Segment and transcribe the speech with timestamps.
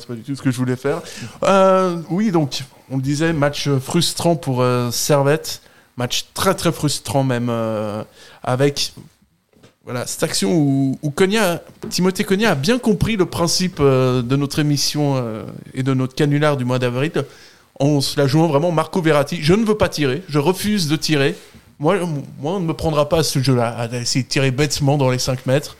[0.00, 1.02] c'est pas du tout ce que je voulais faire.
[1.44, 5.62] Euh, oui, donc, on le disait, match frustrant pour euh, Servette.
[5.96, 8.02] Match très très frustrant même, euh,
[8.42, 8.94] avec
[9.84, 11.12] voilà, cette action où, où
[11.90, 15.22] Timothée Cogna a bien compris le principe de notre émission
[15.74, 17.12] et de notre canular du mois d'avril
[17.80, 19.38] en se la jouant vraiment Marco Verratti.
[19.42, 21.34] Je ne veux pas tirer, je refuse de tirer.
[21.78, 21.98] Moi,
[22.38, 25.10] moi on ne me prendra pas à ce jeu-là, à essayer de tirer bêtement dans
[25.10, 25.76] les 5 mètres.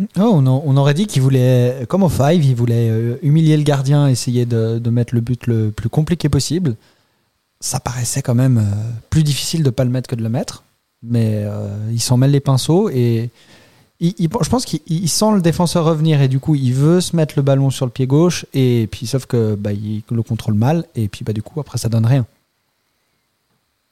[0.00, 3.62] Oh, on, on aurait dit qu'il voulait, comme au Five, il voulait euh, humilier le
[3.62, 6.74] gardien, essayer de, mettre le but le plus compliqué possible.
[7.60, 10.64] Ça paraissait quand même euh, plus difficile de pas le mettre que de le mettre,
[11.02, 13.30] mais euh, il s'en mêle les pinceaux et
[14.00, 17.34] je pense qu'il il sent le défenseur revenir et du coup il veut se mettre
[17.36, 20.84] le ballon sur le pied gauche et puis sauf que bah, il le contrôle mal
[20.94, 22.26] et puis bah du coup après ça donne rien.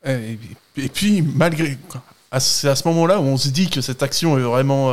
[0.04, 0.38] Et,
[0.76, 1.78] et puis, malgré.
[2.40, 4.90] C'est à ce moment-là où on se dit que cette action est vraiment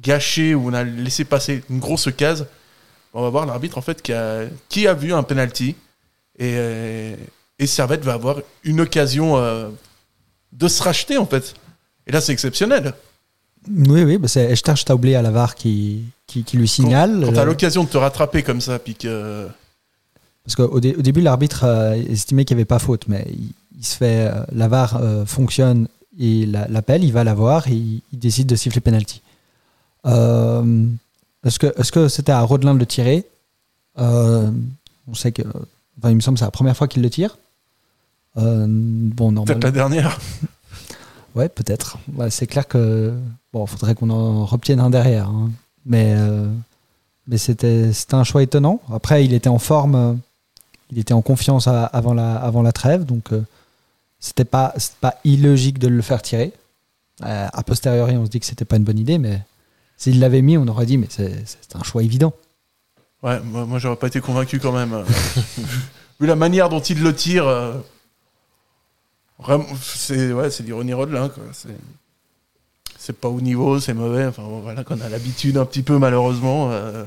[0.00, 2.46] gâchée, où on a laissé passer une grosse case.
[3.12, 5.74] On va voir l'arbitre, en fait, qui a, qui a vu un penalty.
[6.38, 7.16] Et, euh,
[7.58, 9.68] et Servette va avoir une occasion euh,
[10.52, 11.54] de se racheter, en fait.
[12.06, 12.94] Et là, c'est exceptionnel.
[13.68, 17.20] Oui oui, bah, c'est Esther Staublé à la VAR qui, qui, qui lui signale.
[17.26, 19.46] Quand tu as Euh, l'occasion de te rattraper comme ça, puis que.
[20.44, 23.52] Parce qu'au dé- au début, l'arbitre euh, estimait qu'il n'y avait pas faute, mais il,
[23.78, 24.28] il se fait.
[24.32, 28.46] euh, la VAR fonctionne, et la- l'appelle, il va la voir, et il, il décide
[28.46, 29.20] de siffler penalty.
[30.06, 30.86] Euh,
[31.44, 33.26] Est-ce que est-ce que c'était à Rodelin de le tirer
[33.98, 34.50] Euh,
[35.08, 35.42] On sait que.
[35.98, 37.36] Enfin, il me semble que c'est la première fois qu'il le tire.
[38.36, 40.18] Euh, bon, Peut-être la dernière.
[41.36, 41.96] Ouais, peut-être.
[42.16, 43.14] Ouais, c'est clair que
[43.52, 45.28] bon, faudrait qu'on en retienne un derrière.
[45.28, 45.52] hein.
[45.86, 46.16] Mais
[47.28, 48.80] mais c'était c'était un choix étonnant.
[48.92, 50.18] Après, il était en forme,
[50.90, 53.28] il était en confiance à- avant la avant la trêve, donc
[54.18, 56.52] c'était pas c'était pas illogique de le faire tirer.
[57.22, 59.40] A posteriori, on se dit que c'était pas une bonne idée, mais
[60.00, 62.32] s'il l'avait mis, on aurait dit mais c'est un choix évident.
[63.22, 65.04] Ouais, moi, moi j'aurais pas été convaincu quand même.
[66.20, 67.74] Vu la manière dont il le tire, euh,
[69.38, 71.30] vraiment, c'est ouais, c'est l'ironie Rodelin.
[72.98, 74.24] C'est pas au niveau, c'est mauvais.
[74.24, 76.70] Enfin bon, voilà, qu'on a l'habitude un petit peu malheureusement.
[76.72, 77.04] euh.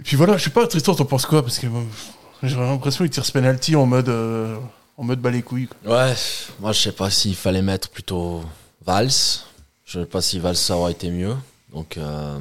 [0.00, 1.42] Et puis voilà, je sais pas, Tristan, t'en penses quoi?
[1.42, 1.68] Parce que
[2.42, 4.56] j'ai l'impression qu'il tire ce penalty en mode euh,
[4.96, 5.68] en mode bas les couilles.
[5.68, 6.06] quoi.
[6.06, 6.14] Ouais,
[6.58, 8.42] moi je sais pas s'il fallait mettre plutôt
[8.84, 9.10] Valls.
[9.92, 11.34] Je sais pas si Valls aurait été mieux.
[11.74, 12.38] Donc, euh,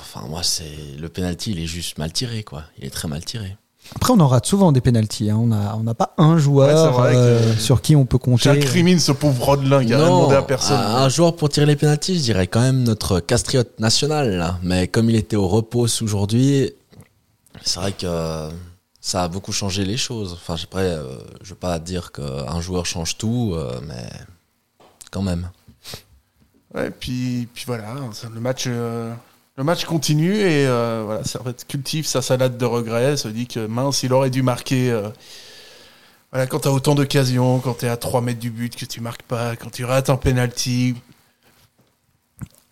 [0.00, 2.62] enfin, moi c'est le penalty, il est juste mal tiré, quoi.
[2.78, 3.56] Il est très mal tiré.
[3.96, 5.28] Après, on en rate souvent des pénalties.
[5.30, 5.36] hein.
[5.36, 8.44] On n'a on pas un joueur que- euh, sur qui on peut compter.
[8.54, 10.78] J'incrimine ce pauvre Rodelin qui a rien demandé à personne.
[10.78, 14.36] un joueur pour tirer les pénalties, je dirais quand même notre castriote national.
[14.36, 14.58] Là.
[14.62, 16.70] Mais comme il était au repos aujourd'hui,
[17.62, 18.48] c'est vrai que
[19.00, 20.32] ça a beaucoup changé les choses.
[20.32, 24.08] Enfin, après, euh, je veux pas dire qu'un joueur change tout, euh, mais
[25.10, 25.50] quand même.
[26.74, 29.14] Ouais, puis, puis voilà, ça, le match, euh,
[29.56, 33.66] le match continue et euh, voilà, Servette cultive sa salade de regrets, se dit que
[33.66, 34.90] mince, il aurait dû marquer.
[34.90, 35.08] euh,
[36.32, 38.84] voilà, quand tu as autant d'occasions, quand tu es à 3 mètres du but, que
[38.86, 40.96] tu marques pas, quand tu rates un penalty,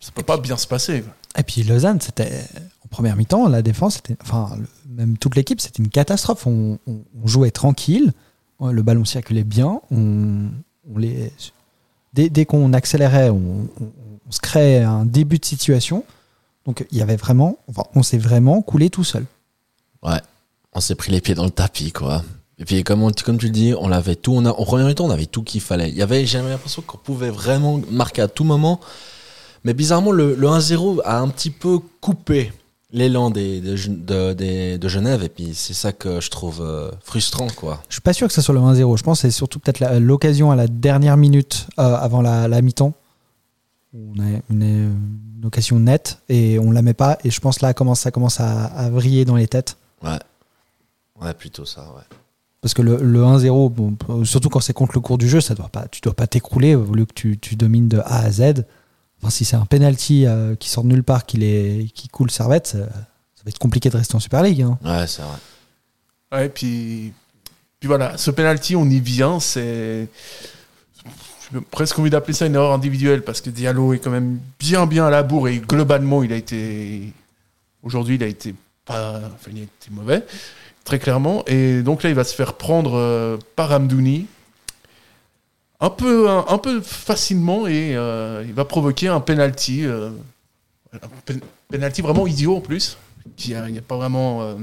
[0.01, 1.05] ça peut pas bien se passer.
[1.37, 2.43] Et puis Lausanne, c'était
[2.83, 6.45] en première mi-temps, la défense, enfin, le- même toute l'équipe, c'était une catastrophe.
[6.45, 8.11] On, on- on jouait tranquille,
[8.59, 10.49] le ballon circulait bien, on,
[10.93, 11.31] on les,
[12.13, 13.67] dès, qu'on accélérait, on,
[14.29, 16.03] se créait un début de situation.
[16.65, 17.57] Donc il y avait vraiment,
[17.93, 19.25] on s'est vraiment coulé tout seul.
[20.01, 20.21] Ouais,
[20.73, 22.23] on s'est pris les pieds dans le tapis, quoi.
[22.59, 24.33] Et puis, comme, comme tu le dis, on avait tout.
[24.33, 25.89] On a, en première temps, on avait tout qu'il fallait.
[25.89, 28.79] Il y avait, j'avais l'impression qu'on pouvait vraiment marquer à tout moment.
[29.63, 32.51] Mais bizarrement, le, le 1-0 a un petit peu coupé
[32.93, 35.23] l'élan des, de, des- de Genève.
[35.23, 37.81] Et puis, c'est ça que je trouve euh, frustrant, quoi.
[37.89, 38.97] Je suis pas sûr que ça soit le 1-0.
[38.97, 42.61] Je pense que c'est surtout peut-être l'occasion à la dernière minute euh, avant la, la
[42.61, 42.93] mi-temps.
[43.95, 47.17] On a une, une occasion nette et on la met pas.
[47.23, 49.77] Et je pense là commence, ça commence à, à vriller dans les têtes.
[50.03, 50.17] Ouais.
[51.21, 52.03] Ouais, plutôt ça, ouais.
[52.61, 55.53] Parce que le, le 1-0, bon, surtout quand c'est contre le cours du jeu, ça
[55.53, 58.31] doit pas, tu dois pas t'écrouler au lieu que tu, tu domines de A à
[58.31, 58.63] Z.
[59.23, 62.29] Enfin, si c'est un penalty euh, qui sort de nulle part, qui, les, qui coule
[62.29, 62.85] servette, ça, ça
[63.45, 64.61] va être compliqué de rester en Super League.
[64.61, 64.77] hein.
[64.83, 65.37] Ouais, c'est vrai.
[66.33, 67.13] Ouais, puis,
[67.79, 70.07] puis voilà, ce penalty, on y vient, c'est.
[71.53, 74.87] J'ai presque envie d'appeler ça une erreur individuelle parce que Diallo est quand même bien,
[74.87, 77.13] bien à la bourre et globalement, il a été.
[77.83, 78.55] Aujourd'hui, il a été
[78.85, 79.17] pas.
[79.35, 80.25] Enfin, il a été mauvais,
[80.83, 81.43] très clairement.
[81.47, 84.25] Et donc là, il va se faire prendre euh, par Amdouni.
[85.85, 89.85] Un peu, un, peu facilement et euh, il va provoquer un penalty.
[89.85, 90.09] euh,
[90.93, 92.97] un pen- penalty vraiment idiot en plus.
[93.45, 94.55] Il n'y a, pas vraiment euh,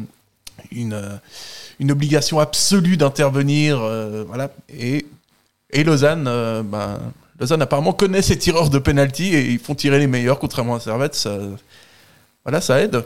[0.73, 0.95] une.
[0.95, 1.17] euh,
[1.81, 3.81] une obligation absolue d'intervenir.
[3.81, 4.51] euh, voilà.
[4.69, 5.07] Et,
[5.71, 7.01] et Lausanne, euh, ben,
[7.41, 10.81] Lausanne apparemment connaît ces tireurs de penalty et ils font tirer les meilleurs, contrairement à
[10.81, 11.15] Servette.
[11.15, 11.39] Ça,
[12.45, 13.03] voilà, ça aide.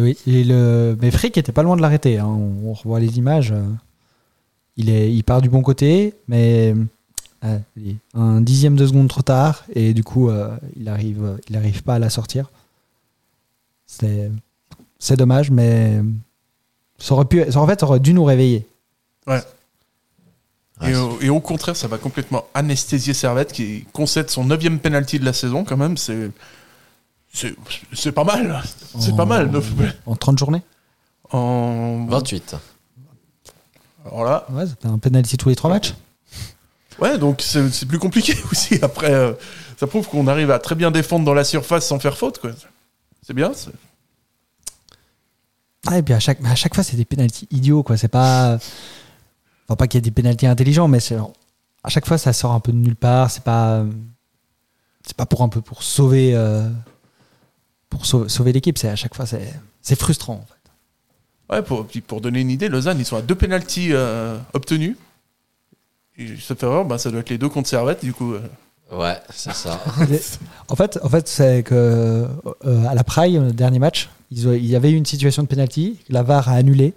[0.00, 0.16] oui.
[0.26, 0.96] Et le...
[1.00, 2.18] Mais Frick était pas loin de l'arrêter.
[2.18, 2.26] hein.
[2.26, 3.52] On revoit les images.
[4.78, 4.82] Euh.
[4.82, 6.74] Il, est, il part du bon côté, mais
[7.44, 7.58] euh,
[8.14, 9.64] un dixième de seconde trop tard.
[9.74, 12.50] Et du coup, euh, il arrive, il arrive pas à la sortir.
[13.86, 14.30] C'est,
[14.98, 16.00] c'est dommage, mais
[16.98, 18.66] ça aurait pu, ça, en fait, ça aurait dû nous réveiller.
[19.26, 19.42] Ouais,
[20.86, 25.18] Et, au, et au contraire, ça va complètement anesthésier Servette qui concède son neuvième penalty
[25.18, 25.96] de la saison quand même.
[25.96, 26.30] C'est
[27.32, 27.54] c'est
[27.92, 28.62] c'est pas mal.
[28.98, 29.50] C'est pas En- mal.
[30.06, 30.62] En 30 journées
[31.30, 32.56] En 28.
[34.08, 35.94] Alors là, Ouais, c'était un penalty tous les trois matchs.
[37.00, 38.78] ouais, donc c'est plus compliqué aussi.
[38.82, 39.32] Après, euh,
[39.78, 42.38] ça prouve qu'on arrive à très bien défendre dans la surface sans faire faute.
[42.38, 42.50] quoi.
[43.26, 43.52] C'est bien.
[45.86, 47.96] Ah, et puis à chaque, à chaque fois, c'est des pénalties idiots, quoi.
[47.96, 48.58] C'est pas.
[49.68, 51.16] Enfin, pas qu'il y ait des pénalties intelligents, mais c'est.
[51.84, 53.30] À chaque fois, ça sort un peu de nulle part.
[53.30, 53.84] C'est pas.
[55.06, 56.34] C'est pas pour un peu pour sauver.
[56.34, 56.68] euh,
[57.88, 58.76] pour sauver, sauver l'équipe.
[58.76, 59.52] C'est à chaque fois, c'est.
[59.80, 60.57] C'est frustrant, en fait.
[61.50, 64.96] Ouais, pour, pour donner une idée, Lausanne, ils sont à deux pénalties euh, obtenus.
[66.18, 68.34] Et ça fait erreur, bah, ça doit être les deux contre Servette, du coup.
[68.34, 68.40] euh.
[68.92, 69.80] Ouais, c'est ça.
[70.68, 71.74] En fait, en fait c'est que
[72.64, 75.42] euh, à la Praille, le dernier match, ils ont- il y avait eu une situation
[75.42, 76.92] de penalty, la VAR a annulé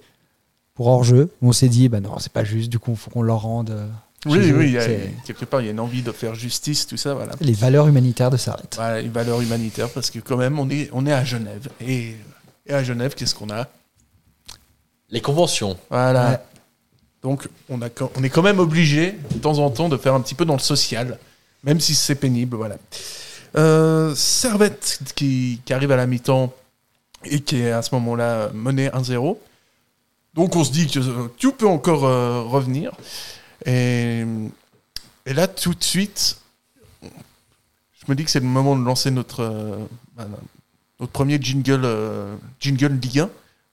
[0.73, 1.29] pour hors-jeu.
[1.41, 3.69] On s'est dit, bah non, c'est pas juste, du coup, il faut qu'on leur rende
[3.71, 3.87] euh,
[4.25, 4.87] Oui, oui, il y a-
[5.25, 7.33] quelque part, il y a une envie de faire justice, tout ça, voilà.
[7.41, 8.75] les valeurs humanitaires de Servette.
[8.75, 11.67] Voilà, une valeur humanitaire, parce que quand même, on est, on est à Genève.
[11.81, 12.15] Et,
[12.67, 13.67] et à Genève, qu'est-ce qu'on a?
[15.11, 15.77] Les conventions.
[15.89, 16.31] Voilà.
[16.31, 16.39] Ouais.
[17.23, 20.13] Donc, on, a, quand- on est quand même obligé, de temps en temps, de faire
[20.15, 21.19] un petit peu dans le social,
[21.63, 22.77] même si c'est pénible, voilà.
[23.57, 26.51] Euh, Servette, qui, qui arrive à la mi-temps
[27.25, 29.37] et qui est à ce moment-là mené 1-0.
[30.33, 32.91] Donc, on se dit que euh, tout peut encore euh, revenir.
[33.65, 34.23] Et,
[35.25, 36.37] et là, tout de suite,
[37.03, 39.77] je me dis que c'est le moment de lancer notre, euh,
[40.15, 40.25] bah,
[40.99, 43.29] notre premier jingle, euh, jingle Ligue 1.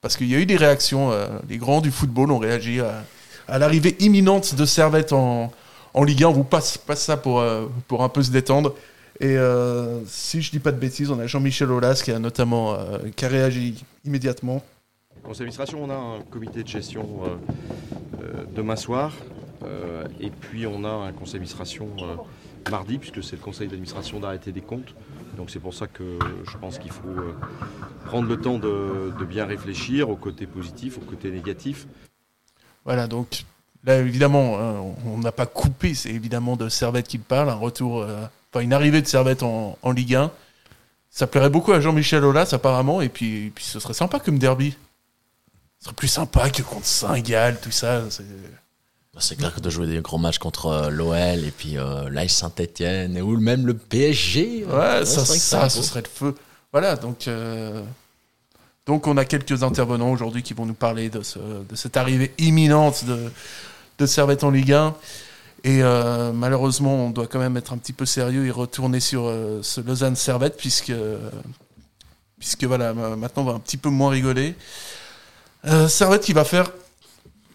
[0.09, 3.59] Parce qu'il y a eu des réactions, euh, les grands du football ont réagi à,
[3.59, 5.53] l'arrivée imminente de Servette en,
[6.03, 6.29] Ligue 1.
[6.29, 8.75] On vous passe, ça pour, euh, pour un peu se détendre.
[9.21, 12.79] Et euh, si je dis pas de bêtises, on a Jean-Michel Aulas qui a notamment
[13.17, 14.63] qui a réagi immédiatement.
[15.23, 17.07] Conseil d'administration, on a un comité de gestion
[18.57, 19.13] demain soir.
[20.21, 21.87] et puis on a un conseil d'administration
[22.71, 24.95] mardi, puisque c'est le conseil d'administration d'arrêter des comptes.
[25.39, 26.19] Donc c'est pour ça que
[26.51, 27.33] je pense qu'il faut euh,
[28.07, 31.87] prendre le temps de, bien réfléchir au côté positif, au côté négatif.
[32.85, 33.45] Voilà, donc
[33.85, 34.75] là évidemment, hein,
[35.07, 38.73] on- n'a pas coupé, c'est évidemment de Servette qu'il parle, un retour, euh, enfin une
[38.73, 40.33] arrivée de Servette en, en Ligue 1.
[41.09, 44.41] Ça plairait beaucoup à Jean-Michel Aulas apparemment, et puis, et puis ce serait sympa comme
[44.41, 44.77] derby.
[45.79, 48.03] Ce serait plus sympa que contre Saint-Gall, tout ça.
[49.21, 52.09] C'est- C'est clair que de jouer des gros matchs contre euh, l'OL et puis euh,
[52.11, 54.65] l'AS Saint-Etienne ou même le PSG.
[54.67, 56.35] Ouais, ça, ça, c'est ce serait le feu.
[56.73, 57.83] Voilà, donc, euh,
[58.87, 62.33] donc on a quelques intervenants aujourd'hui qui vont nous parler de, ce, de cette arrivée
[62.39, 63.31] imminente de,
[63.99, 64.95] de Servette en Ligue 1.
[65.65, 69.23] Et euh, malheureusement, on doit quand même être un petit peu sérieux et retourner sur
[69.63, 70.93] ce Lausanne-Servette, puisque,
[72.39, 74.55] puisque voilà, ma- maintenant on va un petit peu moins rigoler.
[75.89, 76.71] Servette qui va faire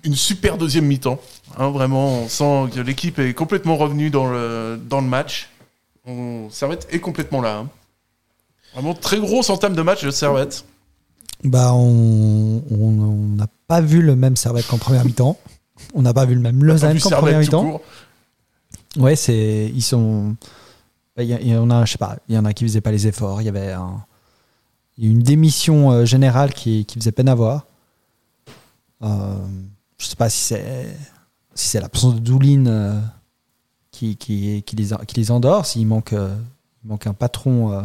[0.03, 1.19] une super deuxième mi-temps.
[1.57, 5.49] Hein, vraiment, on sent que l'équipe est complètement revenue dans le, dans le match.
[6.05, 7.57] On, Servette est complètement là.
[7.59, 7.69] hein.
[8.73, 10.65] Vraiment très grosse entame de match de Servette.
[11.43, 12.61] Bah, on
[13.35, 15.37] n'a pas vu le même Servette qu'en première mi-temps.
[15.93, 17.81] On n'a pas vu le même Lausanne qu'en première mi-temps.
[18.97, 20.35] Ouais, c'est ils sont.
[21.15, 22.91] bah, Il y, en a, je sais pas, il y en a qui faisaient pas
[22.91, 23.41] les efforts.
[23.41, 24.03] Il y avait un-
[24.97, 27.65] il y a eu une démission euh, générale qui, qui faisait peine à voir.
[29.01, 29.35] Euh,
[30.03, 30.87] je sais pas si c'est
[31.55, 32.99] si c'est l'absence de Doulin euh,
[33.91, 36.35] qui, qui, qui, les, qui les endort, s'il manque, euh,
[36.83, 37.81] manque un patron euh,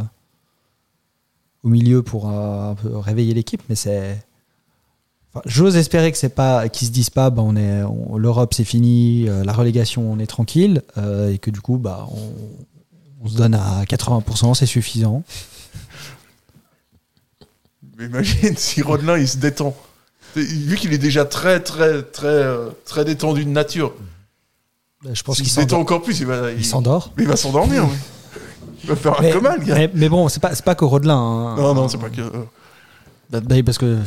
[1.63, 4.25] au milieu pour un peu réveiller l'équipe, mais c'est.
[5.45, 7.83] J'ose espérer que c'est pas qu'ils se disent pas bah on est
[8.17, 12.33] l'Europe c'est fini la relégation on est tranquille et que du coup bah on,
[13.23, 15.23] on se donne à 80% c'est suffisant
[18.01, 19.77] imagine si Rodelin il se détend.
[20.37, 22.45] Vu qu'il est déjà très très très
[22.85, 23.93] très détendu de nature.
[25.05, 27.85] Bah, je pense qu'il s'endort encore plus, il va, il s'endort mais il va s'endormir.
[27.85, 27.97] oui.
[28.85, 29.75] Il va faire un coma, le gars.
[29.75, 31.57] mais, mais bon c'est pas pas que Rodelin hein.
[31.57, 32.21] Non, non, c'est pas que.
[32.21, 32.45] euh,
[33.29, 33.99] Bah, bah, parce que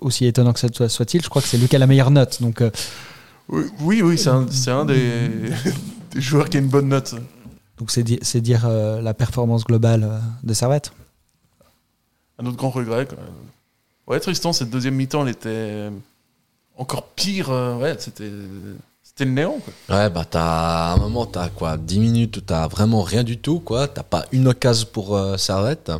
[0.00, 2.10] aussi étonnant que ça soit- soit-il je crois que c'est lui qui a la meilleure
[2.10, 2.70] note donc euh,
[3.50, 5.28] Oui, oui, oui, c'est un, un des,
[6.12, 7.14] des joueurs qui a une bonne note.
[7.78, 10.92] donc c'est di- c'est dire euh, la performance globale de Servette
[12.38, 13.06] Un autre grand regret.
[13.08, 13.26] Quand même.
[14.10, 15.88] Ouais, Tristan, cette deuxième mi-temps, elle était
[16.76, 17.50] encore pire.
[17.50, 18.28] euh, ouais, c'était
[19.02, 19.58] c'était le néant.
[19.86, 19.96] Quoi.
[19.96, 20.42] Ouais, bah t'as
[20.90, 23.86] à un moment, t'as quoi 10 minutes où t'as vraiment rien du tout, quoi.
[23.88, 25.92] T'as pas une occasion pour euh, Servette.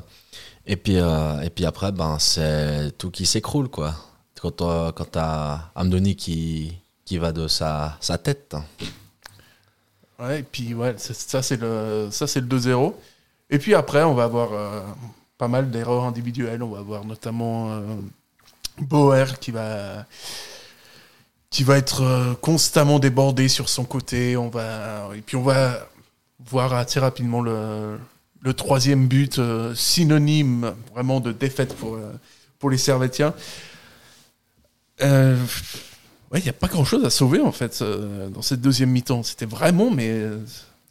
[0.67, 3.95] Et puis, euh, et puis après, ben, c'est tout qui s'écroule, quoi.
[4.41, 6.73] Quand, euh, quand t'as Amdoni qui,
[7.05, 8.57] qui va de sa, sa tête.
[10.19, 12.95] Ouais, et puis ouais, c'est- ça c'est le ça c'est le 2-0.
[13.51, 14.83] Et puis après, on va avoir euh,
[15.41, 16.63] pas mal d'erreurs individuelles.
[16.63, 17.81] On va avoir notamment euh,
[18.79, 20.05] Bauer qui va
[21.49, 24.37] qui va être euh, constamment débordé sur son côté.
[24.37, 25.89] On va et puis on va
[26.51, 27.99] voir assez rapidement le
[28.43, 32.13] le troisième but euh, synonyme vraiment de défaite pour euh,
[32.59, 33.35] pour les Servétiens.
[35.01, 35.37] Euh,
[36.33, 39.25] Ouais, il n'y a pas grand chose à sauver en fait dans cette deuxième mi-temps.
[39.25, 40.15] C'était vraiment, mais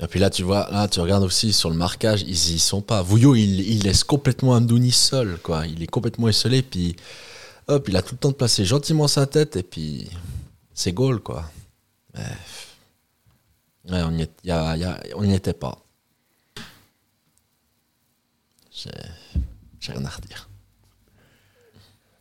[0.01, 2.81] Et puis là, tu vois, là, tu regardes aussi sur le marquage, ils y sont
[2.81, 3.01] pas.
[3.01, 5.67] Vouillot, il, laisse complètement Amdouni seul, quoi.
[5.67, 6.95] Il est complètement isolé, puis
[7.67, 10.09] hop, il a tout le temps de placer gentiment sa tête, et puis
[10.73, 11.43] c'est goal, quoi.
[12.13, 12.23] Mais,
[13.91, 14.03] ouais,
[15.15, 15.77] on n'y était pas.
[18.71, 18.91] J'ai
[19.79, 20.49] j'ai rien à redire.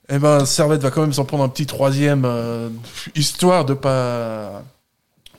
[0.08, 2.70] eh ben, Servette va quand même s'en prendre un petit troisième, euh,
[3.14, 4.62] histoire de pas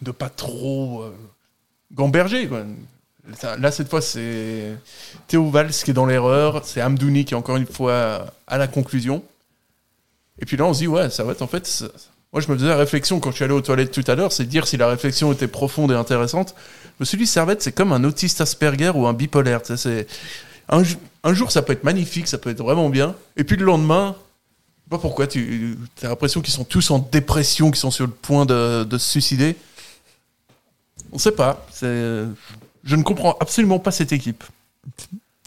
[0.02, 1.14] de pas trop euh,
[1.94, 2.50] gamberger.
[3.38, 4.76] Ça, Là, cette fois, c'est
[5.28, 8.68] Théo Valls qui est dans l'erreur, c'est Amdouni qui est encore une fois à la
[8.68, 9.24] conclusion.
[10.40, 11.84] Et puis là, on se dit, ouais, Servette, en fait,
[12.32, 14.32] moi, je me faisais la réflexion quand je suis allé aux toilettes tout à l'heure,
[14.32, 16.56] c'est de dire si la réflexion était profonde et intéressante.
[16.86, 19.62] Je me suis dit, Servette, c'est comme un autiste Asperger ou un bipolaire.
[19.64, 20.08] c'est
[20.70, 23.16] un, jour, ça peut être magnifique, ça peut être vraiment bien.
[23.36, 27.00] Et puis le lendemain, je sais pas pourquoi, tu as l'impression qu'ils sont tous en
[27.00, 29.56] dépression, qu'ils sont sur le point de se suicider.
[31.12, 31.66] On sait pas.
[31.72, 32.26] c'est-
[32.84, 34.44] Je ne comprends absolument pas cette équipe.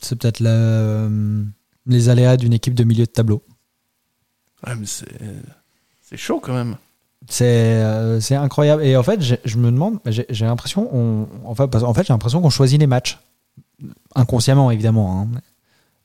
[0.00, 1.08] C'est peut-être la-
[1.86, 3.42] les aléas d'une équipe de milieu de tableau.
[4.66, 6.76] Ouais, mais c'est chaud quand même.
[7.28, 7.44] C'est
[7.82, 8.82] euh, incroyable.
[8.84, 11.70] Et en fait, je me demande, j'ai j'ai l'impression, en fait,
[12.06, 13.18] j'ai l'impression qu'on choisit les matchs
[14.14, 15.22] inconsciemment, évidemment.
[15.22, 15.28] hein.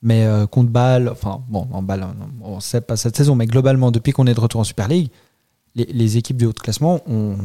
[0.04, 2.08] Mais euh, contre Bâle, enfin, bon, en Bâle,
[2.42, 5.10] on sait pas cette saison, mais globalement, depuis qu'on est de retour en Super League,
[5.76, 7.36] les, les équipes du haut de classement, on,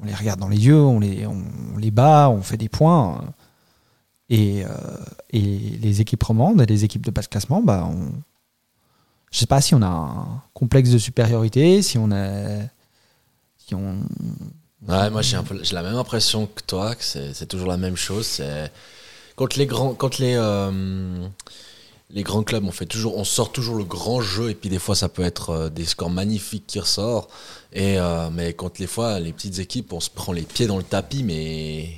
[0.00, 1.42] on les regarde dans les yeux, on les, on,
[1.78, 3.24] les bat, on fait des points.
[4.30, 4.68] Et, euh,
[5.30, 8.10] et les équipes romandes et les équipes de bas de classement, bah, on,
[9.30, 12.62] je sais pas si on a un complexe de supériorité, si on a.
[13.56, 14.00] Si on,
[14.86, 15.36] Ouais, moi j'ai
[15.72, 18.40] la même impression que toi, que c'est, toujours la même chose.
[19.34, 21.26] Quand les grands, quand les euh,
[22.10, 24.78] les grands clubs, on fait toujours, on sort toujours le grand jeu et puis des
[24.78, 27.30] fois ça peut être euh, des scores magnifiques qui ressortent.
[27.72, 30.78] Et euh, mais quand les fois les petites équipes, on se prend les pieds dans
[30.78, 31.90] le tapis, mais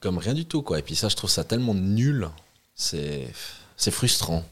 [0.00, 0.78] comme rien du tout quoi.
[0.78, 2.28] Et puis ça, je trouve ça tellement nul.
[2.74, 3.28] C'est
[3.76, 4.44] c'est frustrant.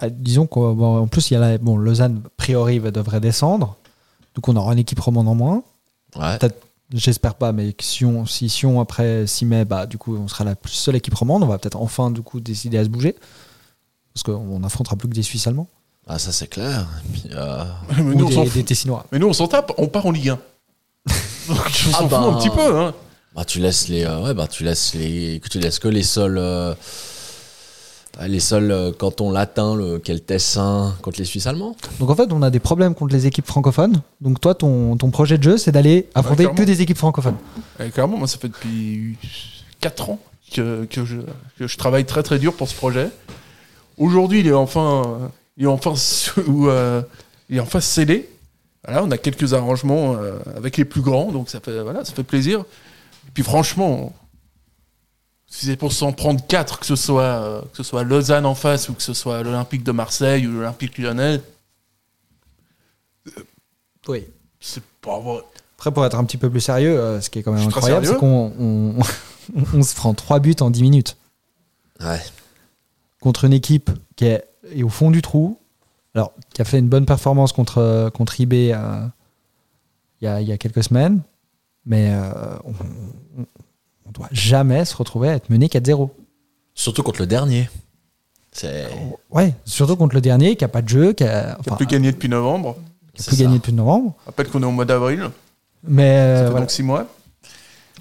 [0.00, 3.76] Bah, disons qu'en bon, plus, il y a la, bon, Lausanne, a priori, devrait descendre.
[4.34, 5.62] Donc, on aura une équipe romande en moins.
[6.16, 6.38] Ouais.
[6.94, 10.44] J'espère pas, mais que Sion, si Sion, après 6 mai, bah, du coup, on sera
[10.44, 11.42] la seule équipe romande.
[11.42, 13.14] On va peut-être enfin, du coup, décider à se bouger.
[14.14, 15.68] Parce qu'on n'affrontera plus que des Suisses allemands.
[16.06, 16.86] Ah ça c'est clair.
[17.04, 17.64] Et puis, euh,
[17.96, 19.06] Mais nous, Ou on s'en des, Tessinois.
[19.12, 20.38] Mais nous, on s'en tape, on part en Ligue 1.
[21.48, 22.22] Donc, s'en bah.
[22.22, 22.76] fout un petit peu.
[22.76, 22.94] Hein.
[23.34, 26.02] Bah tu laisses les euh, ouais bah tu laisses les que tu laisses que les
[26.02, 26.74] sols euh,
[28.20, 31.74] les sols euh, cantons latins le quel Tessin contre les Suisses allemands.
[31.98, 34.02] Donc, en fait, on a des problèmes contre les équipes francophones.
[34.20, 37.36] Donc, toi, ton, ton projet de jeu, c'est d'aller affronter que des équipes francophones.
[37.80, 39.16] Et clairement, moi, ça fait depuis
[39.80, 40.18] 4 ans
[40.52, 41.16] que, que, je,
[41.58, 43.08] que je travaille très très dur pour ce projet.
[44.02, 47.02] Aujourd'hui, il est enfin, il est enfin, sous, euh,
[47.48, 48.28] il est enfin scellé.
[48.84, 52.12] Voilà, on a quelques arrangements euh, avec les plus grands, donc ça fait, voilà, ça
[52.12, 52.60] fait plaisir.
[52.60, 54.12] Et puis franchement,
[55.46, 58.56] si c'est pour s'en prendre 4, que ce soit, euh, que ce soit Lausanne en
[58.56, 61.40] face ou que ce soit l'Olympique de Marseille ou l'Olympique lyonnais,
[64.08, 64.24] Oui.
[64.60, 65.42] c'est pas vrai.
[65.76, 68.06] Après, pour être un petit peu plus sérieux, euh, ce qui est quand même incroyable,
[68.06, 68.94] c'est qu'on on,
[69.74, 71.16] on se prend 3 buts en 10 minutes.
[72.00, 72.20] Ouais.
[73.22, 75.58] Contre une équipe qui est, est au fond du trou,
[76.14, 79.06] alors qui a fait une bonne performance contre, contre IB euh,
[80.20, 81.20] il, y a, il y a quelques semaines,
[81.86, 82.30] mais euh,
[82.64, 82.72] on,
[83.40, 83.46] on,
[84.06, 86.10] on doit jamais se retrouver à être mené 4-0.
[86.74, 87.70] Surtout contre le dernier.
[88.50, 88.86] C'est
[89.30, 91.76] Ouais, surtout contre le dernier qui a pas de jeu, qui a, Il n'a enfin,
[91.76, 92.76] plus gagné depuis novembre.
[93.14, 93.44] qui a c'est plus ça.
[93.44, 94.14] gagné depuis novembre.
[94.26, 95.30] Rappelle qu'on est au mois d'avril.
[95.84, 96.60] Mais euh, Ça fait voilà.
[96.66, 97.06] donc 6 mois.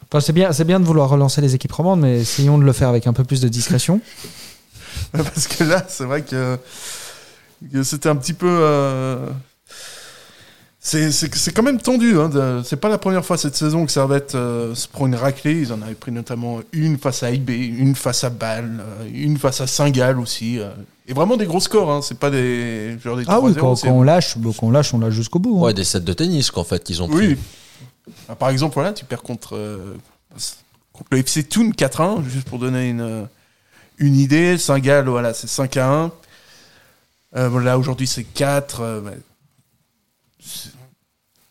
[0.10, 2.74] Enfin, c'est bien, c'est bien de vouloir relancer les équipes romandes, mais essayons de le
[2.74, 4.02] faire avec un peu plus de discrétion.
[5.12, 6.58] Parce que là, c'est vrai que,
[7.72, 8.48] que c'était un petit peu.
[8.50, 9.28] euh,
[10.84, 12.18] C'est c'est- c'est quand même tendu.
[12.20, 15.62] Hein, c'est pas la première fois cette saison que Servette euh, se prend une raclée.
[15.62, 19.38] Ils en avaient pris notamment une face à IB, une face à Bâle, euh, une
[19.38, 20.58] face à Saint-Gall aussi.
[20.60, 20.72] euh.
[21.08, 21.92] et vraiment des gros scores.
[21.92, 22.98] Hein, c'est pas des.
[23.04, 25.38] Genre des Ah oui, 3-0, quand, on lâche, bon, quand on lâche, on lâche jusqu'au
[25.38, 25.60] bout.
[25.60, 25.68] hein.
[25.68, 27.28] ouais des sets de tennis qu'en fait qu'ils ont pris.
[27.28, 27.38] Oui.
[28.28, 29.94] Ah, par exemple, voilà, tu perds contre, euh,
[30.94, 33.28] contre le FC Thun 4-1, juste pour donner une,
[34.02, 34.58] une idée.
[34.58, 36.12] Saint-Gall, voilà, c'est 5-1.
[37.36, 39.04] Euh, bon, là, aujourd'hui, c'est 4.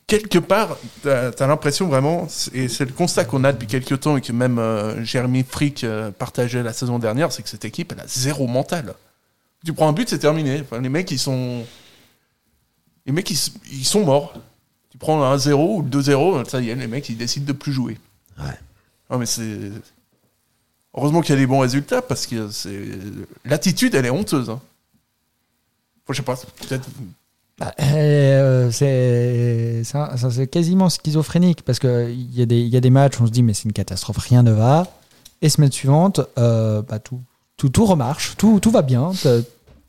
[0.07, 4.17] quelque part, t'as as, l'impression vraiment, et c'est le constat qu'on a depuis quelques temps
[4.17, 7.93] et que même euh, Jérémy Frick euh, partageait la saison dernière, c'est que cette équipe,
[7.93, 8.95] elle a zéro mental.
[9.65, 10.61] Tu prends un but, c'est terminé.
[10.61, 11.65] Enfin, les mecs, ils sont.
[13.07, 13.39] Les mecs, ils,
[13.73, 14.35] ils sont morts.
[14.91, 17.73] Tu prends un 0 ou 2-0, ça y est, les mecs, ils décident de plus
[17.73, 17.99] jouer.
[18.39, 18.59] Ouais.
[19.09, 19.71] Non, mais c'est.
[20.97, 22.81] Heureusement qu'il y a des bons résultats parce que c'est.
[23.45, 24.51] L'attitude, elle est honteuse.
[24.51, 24.61] Hein.
[26.07, 26.89] Faut, je sais pas, peut-être.
[27.59, 32.77] Bah, euh, c'est ça- ça, c'est quasiment schizophrénique parce qu'il y, a des- il y
[32.77, 34.87] a des matchs où on se dit mais c'est une catastrophe, rien ne va.
[35.43, 37.21] Et semaine suivante, euh, bah, tout,
[37.57, 39.13] tout, tout remarche, tout, tout va bien,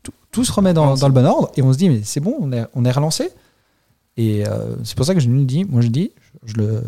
[0.04, 2.20] tout, tout se remet dans, dans le bon ordre et on se dit mais c'est
[2.20, 3.30] bon, on est, on est relancé.
[4.18, 6.12] Et euh, c'est pour ça que je nous dis, moi je dis,
[6.46, 6.84] je, je le,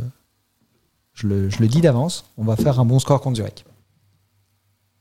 [1.13, 3.63] je, le, je le dis d'avance, on va faire un bon score contre Zurich.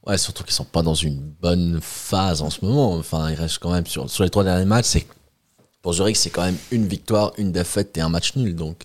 [0.07, 2.95] Ouais, surtout qu'ils sont pas dans une bonne phase en ce moment.
[2.95, 4.87] Enfin, ils restent quand même sur, sur les trois derniers matchs.
[4.87, 5.07] C'est
[5.81, 8.55] pour Zurich, c'est quand même une victoire, une défaite et un match nul.
[8.57, 8.83] Donc,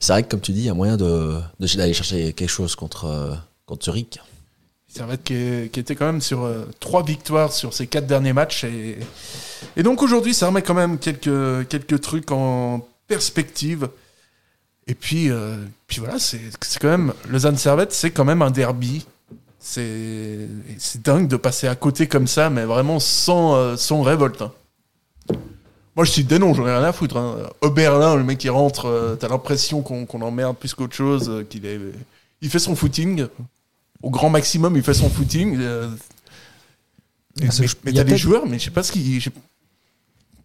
[0.00, 2.74] c'est vrai que comme tu dis, il y a moyen de d'aller chercher quelque chose
[2.74, 3.34] contre euh,
[3.66, 4.18] contre Zurich.
[4.88, 8.64] Servette qui, qui était quand même sur euh, trois victoires sur ses quatre derniers matchs.
[8.64, 8.98] Et,
[9.76, 13.88] et donc aujourd'hui, ça remet quand même quelques, quelques trucs en perspective.
[14.86, 15.56] Et puis, euh,
[15.86, 16.40] puis voilà, c'est
[16.80, 17.14] quand même.
[17.28, 19.06] Lausanne Servette, c'est quand même un derby.
[19.64, 20.48] C'est
[21.04, 24.42] dingue de passer à côté comme ça, mais vraiment sans, euh, sans révolte.
[24.42, 24.52] hein.
[25.94, 27.16] Moi, je suis des noms, j'en ai rien à foutre.
[27.16, 27.36] Hein.
[27.60, 31.44] Oberlin, le mec qui rentre, euh, t'as l'impression qu'on qu'on emmerde plus qu'autre chose, euh,
[31.44, 31.78] qu'il est,
[32.40, 33.26] il fait son footing.
[34.02, 35.58] Au grand maximum, il fait son footing.
[35.60, 35.88] euh,
[37.40, 39.22] mais que mais- mais t'as des joueurs, mais je sais pas ce qu'ils,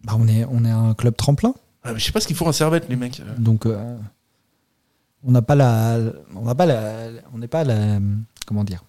[0.04, 1.54] Bah, on, est, on est un club tremplin.
[1.82, 3.20] ah, je sais pas ce qu'ils font en servette, les mecs.
[3.38, 5.98] Donc, on n'a pas la,
[6.36, 7.98] on n'a pas la, on n'est pas la,
[8.46, 8.84] comment dire,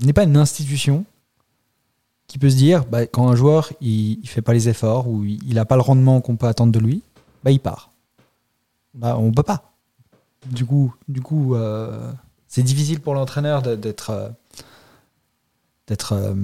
[0.00, 1.04] n'est pas une institution
[2.26, 5.24] qui peut se dire, bah, quand un joueur il, il fait pas les efforts ou
[5.24, 7.02] il n'a pas le rendement qu'on peut attendre de lui,
[7.44, 7.90] bah, il part.
[8.94, 9.72] Bah, on peut pas.
[10.46, 12.12] Du coup, du coup, euh,
[12.48, 14.28] c'est difficile pour l'entraîneur d'être, euh,
[15.86, 16.34] d'être, euh,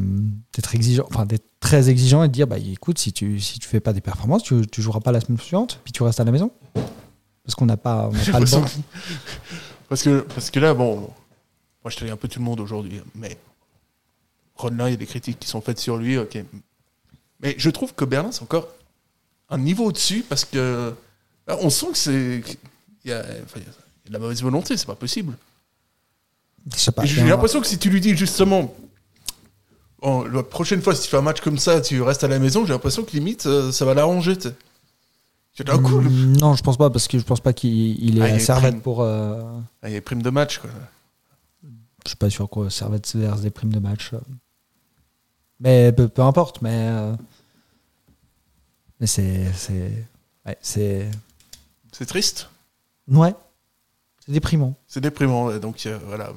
[0.55, 3.69] d'être exigeant, enfin d'être très exigeant et de dire, bah, écoute, si tu, si tu
[3.69, 6.25] fais pas des performances, tu, tu joueras pas la semaine suivante, puis tu restes à
[6.25, 6.51] la maison.
[7.45, 8.31] Parce qu'on n'a pas, on le que-
[9.89, 11.11] parce que parce que là, bon,
[11.85, 13.37] moi je te dis un peu tout le monde aujourd'hui, mais
[14.57, 16.39] Ronlin, il y a des critiques qui sont faites sur lui, ok.
[17.41, 18.69] Mais je trouve que Berlin, c'est encore
[19.49, 20.93] un niveau au-dessus parce que
[21.47, 22.43] là, on sent que c'est.
[23.05, 25.35] Il y, a, enfin, il y a de la mauvaise volonté, c'est pas possible.
[27.07, 28.75] J'ai l'impression que si tu lui dis justement,
[30.03, 32.39] oh, la prochaine fois, si tu fais un match comme ça, tu restes à la
[32.39, 34.35] maison, j'ai l'impression que limite, euh, ça va l'arranger.
[34.35, 34.55] le-
[36.11, 38.73] Mm, Non, je pense pas parce que je pense pas qu'il est Ah, est Servette
[38.73, 38.83] prime.
[38.83, 39.01] pour.
[39.01, 39.43] euh,
[39.83, 40.69] Ah, il y a prime de match, quoi.
[42.05, 44.13] Je suis pas sûr que Servette se verse des primes de match.
[44.13, 44.19] euh.
[45.61, 46.63] Mais peu, peu importe.
[46.63, 47.15] Mais euh,
[49.01, 49.93] mais c'est c'est
[50.47, 51.11] ouais, c'est
[51.93, 52.49] C'est triste.
[53.09, 53.35] ouais,
[54.25, 54.75] c'est déprimant.
[54.89, 55.51] C'est déprimant.
[55.59, 56.33] Donc euh, voilà,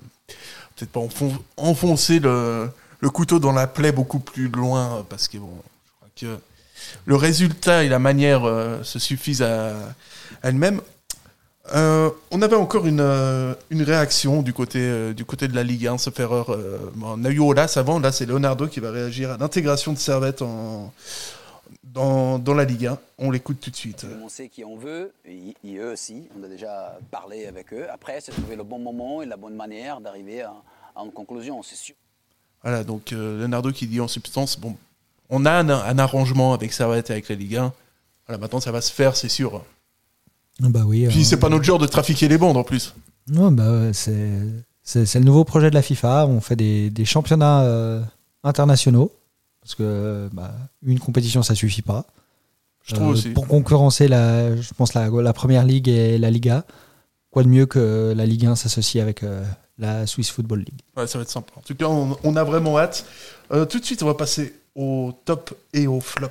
[0.75, 5.37] peut-être pas enfon- enfoncer le, le couteau dans la plaie beaucoup plus loin parce que
[5.37, 5.53] bon,
[5.85, 6.39] je crois que
[7.05, 9.93] le résultat et la manière euh, se suffisent à, à
[10.41, 10.81] elles-mêmes.
[11.71, 15.63] Euh, on avait encore une, euh, une réaction du côté, euh, du côté de la
[15.63, 16.49] Ligue 1, sauf erreur.
[16.49, 19.93] Euh, bon, on a eu Olas avant, là c'est Leonardo qui va réagir à l'intégration
[19.93, 20.93] de Servette en,
[21.85, 22.99] dans, dans la Ligue 1.
[23.17, 24.05] On l'écoute tout de suite.
[24.21, 26.27] On sait qui on veut, et, et eux aussi.
[26.37, 27.87] On a déjà parlé avec eux.
[27.89, 30.53] Après, c'est trouver le bon moment et la bonne manière d'arriver à,
[30.97, 31.95] à une conclusion, c'est sûr.
[32.61, 34.75] Voilà, donc Leonardo qui dit en substance, bon,
[35.29, 37.73] on a un, un arrangement avec Servette et avec la Ligue 1.
[38.27, 39.63] Voilà, maintenant ça va se faire, c'est sûr.
[40.59, 41.07] Bah oui.
[41.09, 42.93] Puis euh, c'est pas notre genre de trafiquer les bandes en plus.
[43.33, 44.29] Ouais, bah c'est
[44.83, 46.27] c'est le nouveau projet de la FIFA.
[46.27, 48.01] On fait des, des championnats euh,
[48.43, 49.11] internationaux
[49.61, 50.53] parce que bah,
[50.85, 52.05] une compétition ça suffit pas.
[52.85, 53.29] Je trouve Euh, aussi.
[53.29, 56.65] Pour concurrencer, la, je pense, la, la première ligue et la Liga.
[57.31, 59.43] Quoi de mieux que la Ligue 1 s'associe avec euh,
[59.79, 60.81] la Swiss Football League?
[60.97, 61.53] Ouais, ça va être sympa.
[61.57, 63.05] En tout cas, on, on a vraiment hâte.
[63.53, 66.27] Euh, tout de suite, on va passer au top et au flop.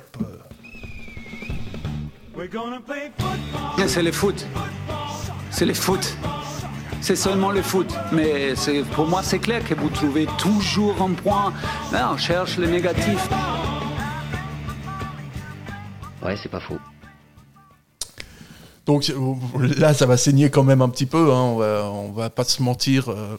[3.87, 4.45] C'est le foot.
[5.51, 6.17] C'est le foot.
[7.01, 7.87] C'est seulement le foot.
[8.11, 11.53] Mais c'est- pour moi, c'est clair que vous trouvez toujours un point.
[11.91, 13.27] Là, on cherche le négatif.
[16.23, 16.77] Ouais, c'est pas faux.
[18.85, 19.11] Donc
[19.77, 21.31] là, ça va saigner quand même un petit peu.
[21.31, 21.41] hein.
[21.41, 23.09] On, va, on va pas se mentir.
[23.09, 23.37] euh,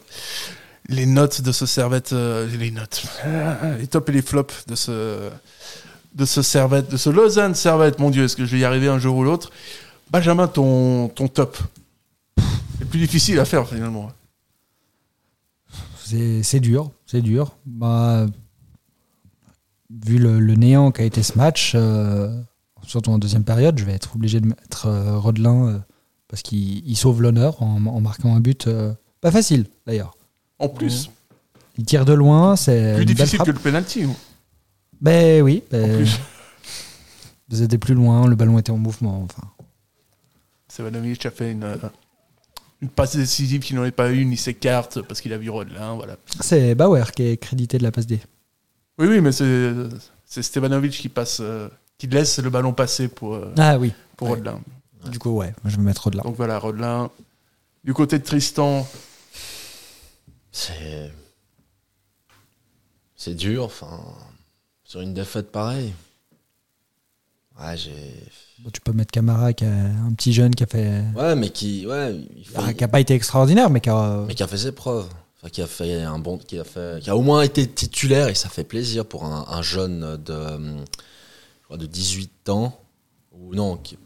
[0.87, 3.03] les notes de ce servette, euh, les notes,
[3.79, 5.29] les tops et les flops de ce,
[6.15, 7.99] de ce servette, de ce Lausanne servette.
[7.99, 9.51] Mon Dieu, est-ce que je vais y arriver un jour ou l'autre?
[10.09, 11.57] Benjamin, ton, ton top.
[12.79, 14.09] C'est plus difficile à faire finalement.
[16.03, 17.55] C'est dur, c'est dur.
[17.65, 18.27] Bah,
[19.89, 22.29] vu le, le néant qu'a été ce match, euh,
[22.83, 25.79] surtout en deuxième période, je vais être obligé de mettre euh, Rodelin euh,
[26.27, 28.69] parce qu'il il sauve l'honneur en, en marquant un but
[29.21, 30.15] pas facile d'ailleurs.
[30.59, 31.09] En plus,
[31.77, 34.05] Il tire de loin, c'est plus difficile que le penalty.
[35.01, 36.19] Ben oui, En ben, plus,
[37.49, 39.23] vous étiez plus loin, le ballon était en mouvement.
[39.23, 39.47] Enfin,
[41.27, 41.75] a fait une, euh,
[42.81, 45.95] une passe décisive qu'il n'en avait pas une, il s'écarte parce qu'il a vu Rodelin,
[45.95, 46.17] voilà.
[46.41, 48.19] c'est Bauer qui est crédité de la passe D.
[48.97, 49.73] Oui, oui, mais c'est
[50.25, 53.93] c'est Stevanovic qui passe, euh, qui laisse le ballon passer pour, euh, Ah oui.
[54.17, 54.35] pour Ouais.
[54.35, 54.59] Rodelin.
[55.11, 56.23] Du coup, ouais, je vais mettre Rodelin.
[56.23, 57.09] Donc voilà, Rodelin.
[57.83, 58.87] Du côté de Tristan,
[60.51, 61.11] C'est.
[63.15, 63.99] C'est dur, enfin.
[64.95, 65.91] Sur une défaite pareille.
[67.59, 67.91] Ouais, j'ai.
[68.59, 71.49] Bon, tu peux mettre Camara, qui a un petit jeune qui a fait, Ouais, mais
[71.49, 71.85] qui.
[71.85, 74.23] Ouais, il faut- qui a pas été extraordinaire, mais qui a.
[74.25, 75.09] mais qui a fait ses preuves.
[75.35, 76.37] Enfin, qui a fait un bon.
[76.37, 79.43] Qui a, fait, qui a au moins été titulaire et ça fait plaisir pour un,
[79.49, 81.75] un jeune de.
[81.75, 82.79] de 18 ans.
[83.33, 83.97] Ou non, qui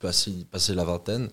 [0.00, 1.28] passé, passé la vingtaine.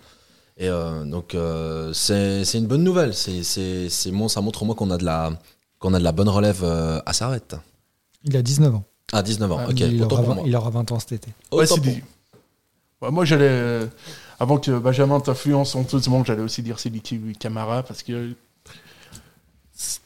[0.55, 3.15] Et euh, donc, euh, c'est une bonne nouvelle.
[3.15, 5.31] C'est c'est- bon, ça montre au moins qu'on a, de la-
[5.79, 7.55] qu'on a de la bonne relève euh, à Sarrette.
[8.23, 8.83] Il a 19 ans.
[9.11, 9.79] Ah, 19 ans, ok.
[9.79, 10.43] il, autant aura pour 20, moi.
[10.47, 11.29] il aura 20 ans cet été.
[11.51, 12.01] Ouais, dit.
[13.01, 13.47] Ouais, moi, j'allais.
[13.49, 13.85] euh,
[14.39, 18.33] avant que Benjamin t'influence honteusement, j'allais aussi dire Siliki Camara parce que.
[19.73, 20.01] c'est-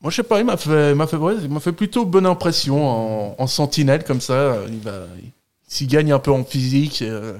[0.00, 2.26] Moi, je sais pas, il m'a fait, m'a fait, ouais, il m'a fait plutôt bonne
[2.26, 4.56] impression en, en sentinelle comme ça.
[4.68, 5.30] Il va, il-
[5.68, 7.36] s'il gagne un peu en physique, euh,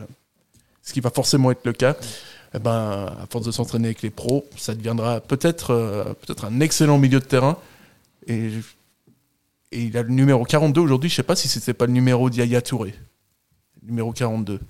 [0.83, 1.97] ce qui va forcément être le cas,
[2.55, 6.61] eh ben, à force de s'entraîner avec les pros, ça deviendra peut-être, euh, peut-être un
[6.61, 7.57] excellent milieu de terrain.
[8.27, 8.51] Et,
[9.73, 11.11] et il a le numéro 42 aujourd'hui.
[11.11, 12.95] Je sais pas si c'était pas le numéro d'Yaya Touré.
[13.83, 14.61] Numéro 42.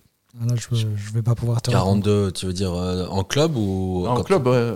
[0.40, 3.56] Ah, Là, je, je vais pas pouvoir te 42, tu veux dire euh, en club
[3.56, 4.74] ou En club, ouais.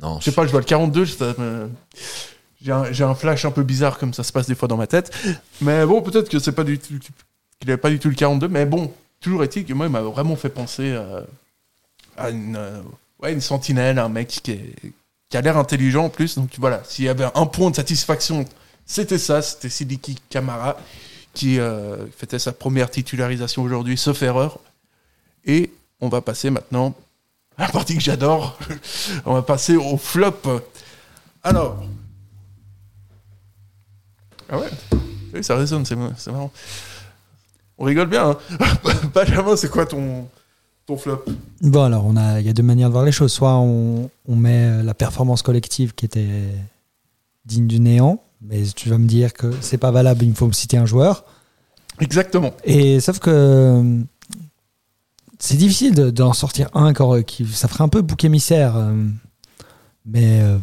[0.00, 1.68] Non, Je sais pas, je vois le 42, je- ça me-
[2.62, 4.76] j'ai un, j'ai un flash un peu bizarre comme ça se passe des fois dans
[4.76, 5.12] ma tête.
[5.60, 6.94] Mais bon, peut-être que c'est pas du tout,
[7.60, 10.00] qu'il avait pas du tout le 42, mais bon, toujours est-il que moi, il m'a
[10.02, 11.20] vraiment fait penser euh,
[12.16, 12.80] à une, euh,
[13.22, 14.74] ouais, une sentinelle, un mec qui, est-
[15.28, 16.36] qui a l'air intelligent en plus.
[16.36, 18.44] Donc voilà, s'il y avait un point de satisfaction,
[18.86, 20.76] c'était ça, c'était Sidiki Kamara
[21.34, 24.58] qui euh, fêtait sa première titularisation aujourd'hui, sauf erreur.
[25.44, 26.94] Et on va passer maintenant
[27.58, 28.58] à la partie que j'adore.
[29.26, 30.62] on va passer au flop.
[31.42, 31.84] Alors.
[34.48, 34.70] Ah ouais
[35.32, 36.52] Oui, ça résonne, c'est marrant.
[37.78, 38.30] On rigole bien.
[38.30, 38.38] Hein
[39.14, 40.28] Benjamin, c'est quoi ton,
[40.96, 41.24] flop?
[41.60, 43.32] Bon, alors, on a, il y a deux manières de voir les choses.
[43.32, 46.28] Soit on, met la performance collective qui était
[47.44, 50.46] digne du néant, mais tu vas me dire que c'est pas valable, il me faut
[50.46, 51.24] me citer un joueur.
[52.00, 52.52] Exactement.
[52.64, 54.00] Et sauf que euh,
[55.38, 58.76] c'est difficile de- d'en sortir un encore, qui, ça ferait un peu bouc émissaire.
[58.76, 58.94] euh,
[60.06, 60.58] mais euh,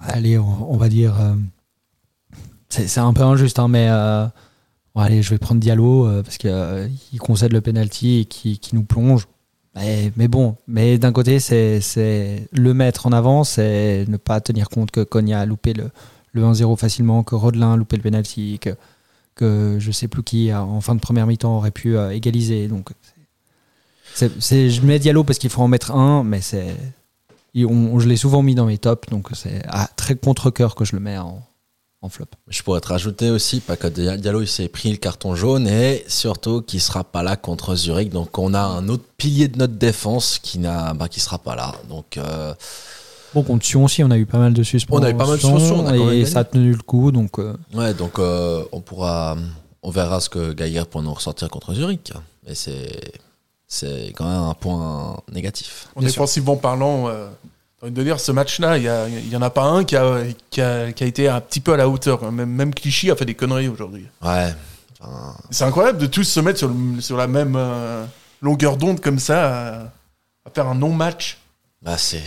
[0.00, 1.18] allez, on, on va dire.
[1.20, 1.34] euh,
[2.68, 3.88] c'est un peu injuste, hein, mais
[4.94, 8.84] bon, allez, je vais prendre Diallo parce qu'il concède le penalty et qui, qui nous
[8.84, 9.26] plonge.
[9.74, 14.40] Mais, mais bon, mais d'un côté, c'est c'est le mettre en avant, c'est ne pas
[14.40, 15.90] tenir compte que Konya a loupé le,
[16.32, 18.76] le 1-0 facilement, que Rodelin loupé le penalty, que
[19.34, 22.68] que je sais plus qui a- en fin de première mi-temps aurait pu euh, égaliser.
[22.68, 22.90] Donc,
[24.14, 26.76] c'est- je mets Diallo parce qu'il faut en mettre un, mais c'est,
[27.54, 30.94] je l'ai souvent mis dans mes tops, donc c'est à très contre cœur que je
[30.96, 31.42] le mets en,
[32.10, 32.26] flop.
[32.48, 36.04] Je pourrais te rajouter aussi, pas que Diallo il s'est pris le carton jaune et
[36.08, 38.10] surtout qu'il sera pas là contre Zurich.
[38.10, 41.74] Donc on a un autre pilier de notre défense qui n'a, bah, sera pas là.
[41.88, 42.54] Donc euh,
[43.34, 45.02] Bon, contre Sion aussi, on a eu pas mal de suspensions.
[45.02, 47.56] On a eu pas mal de suspensions, et ça a tenu le coup, donc euh,
[47.74, 49.36] ouais, donc euh, on pourra,
[49.82, 52.12] on verra ce que Gaillard pourra nous ressortir contre Zurich.
[52.46, 53.00] Mais c'est,
[53.66, 55.88] c'est quand même un point négatif.
[55.96, 57.28] En défensivement parlant, euh,
[57.82, 60.22] de dire, ce match-là, il y, a- il y en a pas un qui a,
[60.50, 62.30] qui, a, qui a été un petit peu à la hauteur.
[62.30, 64.06] Même, même Clichy a fait des conneries aujourd'hui.
[64.22, 64.54] Ouais.
[65.00, 68.04] Enfin, C'est incroyable de tous se mettre sur, le- sur la même euh,
[68.40, 69.80] longueur d'onde comme ça, à,
[70.44, 71.38] à faire un non-match,
[71.80, 72.22] bah c'est,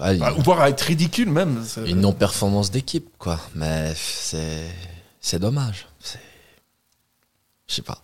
[0.00, 1.64] ouais, Bah, ou voire à être ridicule même.
[1.86, 3.38] Une non-performance d'équipe, quoi.
[3.54, 4.64] Mais c'est,
[5.20, 5.86] c'est dommage.
[7.68, 7.98] Je sais pas.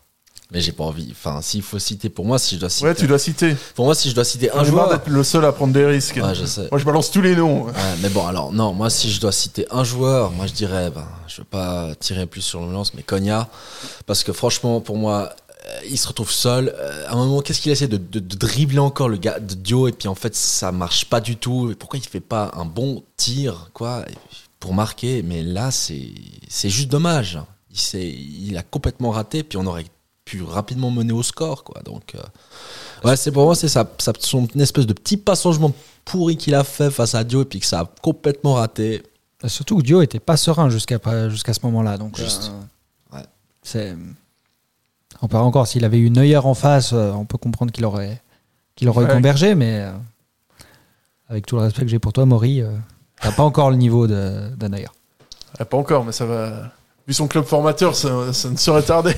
[0.51, 1.09] Mais j'ai pas envie.
[1.11, 3.55] Enfin, s'il faut citer, pour moi, si je dois citer, Ouais, tu dois citer.
[3.75, 6.17] pour moi, si je dois citer un joueur, d'être le seul à prendre des risques.
[6.23, 6.69] ouais, je sais.
[6.71, 7.65] Moi, je balance tous les noms.
[7.67, 10.91] Ouais, mais bon, alors, non, moi, si je dois citer un joueur, moi, je dirais,
[10.91, 13.47] ben, je veux pas tirer plus sur l'ambulance, mais Konya,
[14.07, 15.35] parce que franchement, pour moi,
[15.89, 16.75] il se retrouve seul.
[16.77, 19.55] Euh, à un moment, qu'est-ce qu'il essaie de, de, de dribbler encore le gars de
[19.55, 21.71] Dio, et puis en fait, ça marche pas du tout.
[21.71, 24.05] Et pourquoi il fait pas un bon tir, quoi,
[24.61, 25.23] pour marquer?
[25.23, 26.13] Mais là, c'est
[26.49, 27.39] c'est juste dommage.
[27.95, 29.87] Il, il a complètement raté, puis on aurait
[30.25, 31.81] pu rapidement mener au score, quoi.
[31.83, 32.21] Donc, euh,
[33.09, 35.73] ouais, c'est pour moi, c'est ça, ça, son espèce de petit passagement
[36.05, 39.03] pourri qu'il a fait face à Dio, et puis que ça a complètement raté.
[39.47, 40.99] surtout que Dio était pas serein jusqu'à
[41.31, 41.97] jusqu'à ce moment-là.
[41.99, 42.53] Donc, Juste.
[43.15, 43.23] euh,
[43.63, 43.97] C'est.
[45.23, 48.21] On peut encore, s'il avait eu Neuer en face, euh, on peut comprendre qu'il aurait,
[48.77, 49.13] qu'il aurait Ouais.
[49.13, 49.91] convergé, mais euh,
[51.29, 52.71] avec tout le respect que j'ai pour toi, Maury, euh,
[53.21, 54.87] t'as pas encore le niveau de, de Neuer.
[55.59, 56.71] Ah, pas encore, mais ça va.
[57.07, 59.15] Vu son club formateur, ça, ça ne saurait tarder.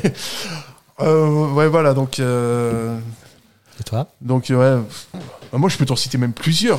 [1.01, 2.19] Euh, ouais, voilà, donc.
[2.21, 4.07] Et toi?
[4.21, 4.77] donc, ouais.
[5.53, 6.79] Moi, je peux t'en citer même plusieurs.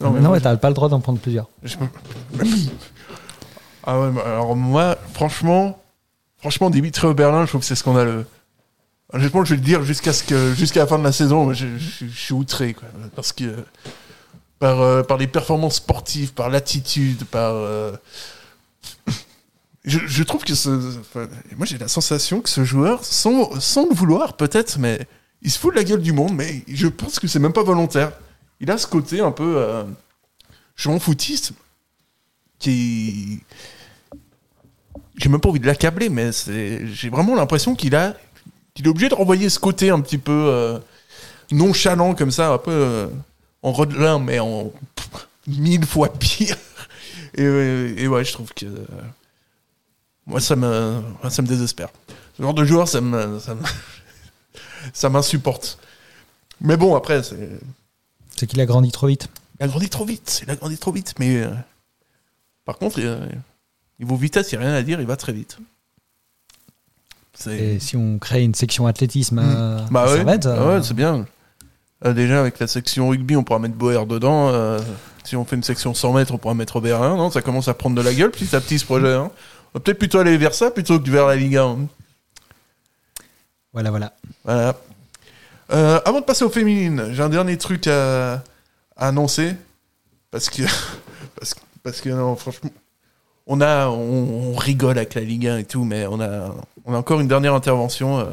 [0.00, 1.46] Non, mais t'as pas le droit d'en prendre plusieurs.
[1.64, 1.76] je
[3.84, 5.78] Ah ouais, alors moi, franchement,
[6.38, 8.26] franchement, Dimitri Oberlin, je trouve que c'est scandaleux.
[9.12, 11.66] Honnêtement, je vais le dire jusqu'à ce jusqu'à la fin de la saison, je,
[12.14, 13.64] suis outré, quoi, parce que
[14.58, 17.92] par euh, par les performances sportives, par l'attitude, par euh,
[19.84, 20.68] je, trouve que ce,
[21.56, 25.06] moi j'ai la sensation que ce joueur, sans, sans le vouloir peut-être, mais
[25.40, 27.62] il se fout de la gueule du monde, mais je pense que c'est même pas
[27.62, 28.12] volontaire.
[28.60, 29.84] Il a ce côté un peu euh,
[30.76, 31.52] je m'en foutiste
[32.58, 33.40] qui
[35.16, 36.30] j'ai même pas envie de l'accabler mais
[36.92, 38.16] j'ai vraiment l'impression qu'il a
[38.78, 40.78] qu'il est obligé de renvoyer ce côté un petit peu euh,
[41.50, 43.08] nonchalant comme ça un peu euh,
[43.62, 46.54] en rodelin mais en pff, mille fois pire
[47.34, 48.86] et, euh, et ouais je trouve que euh,
[50.26, 51.88] moi ça me moi, ça me désespère
[52.36, 53.40] ce genre de joueur ça me
[54.92, 55.80] ça m'insupporte
[56.60, 57.50] mais bon après c'est
[58.36, 59.26] C'est qu'il a grandi trop vite.
[59.58, 61.14] il a grandi trop vite, il a grandi trop vite.
[61.18, 61.42] Mais
[62.64, 63.26] par contre, euh,
[63.98, 65.58] niveau vitesse, il n'y a rien à dire, il va très vite.
[67.46, 70.82] Et si on crée une section athlétisme à, bah à ouais, Servette, Ah euh, ouais,
[70.82, 71.24] c'est bien.
[72.04, 74.48] Euh, déjà avec la section rugby, on pourra mettre Boer dedans.
[74.50, 74.78] euh,
[75.24, 77.16] si on fait une section 100 mètres, on pourra mettre 1.
[77.16, 79.12] Non, ça commence à prendre de la gueule petit à petit ce projet.
[79.12, 79.30] hein.
[79.74, 81.76] On va peut-être plutôt aller vers ça plutôt que vers la Ligue 1.
[83.72, 84.12] voilà, voilà.
[84.44, 84.74] Voilà.
[85.70, 88.34] Euh, avant de passer aux féminines, j'ai un dernier truc à,
[88.96, 89.54] à annoncer.
[90.30, 90.62] Parce que,
[91.38, 92.70] parce, que- parce que non, franchement,
[93.46, 96.54] on, a, on, on rigole avec la Ligue 1 et tout, mais on a,
[96.88, 98.24] on a encore une dernière intervention euh,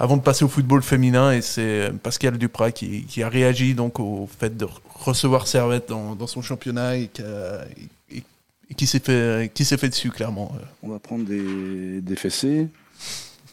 [0.00, 1.32] avant de passer au football féminin.
[1.32, 6.14] Et c'est Pascal Duprat qui, qui a réagi donc au fait de recevoir Servette dans,
[6.16, 7.64] dans son championnat et, qui a-
[8.10, 8.22] et-
[8.70, 10.54] et qui s'est fait, qui s'est fait dessus, clairement.
[10.82, 12.68] On va prendre des, des fessées.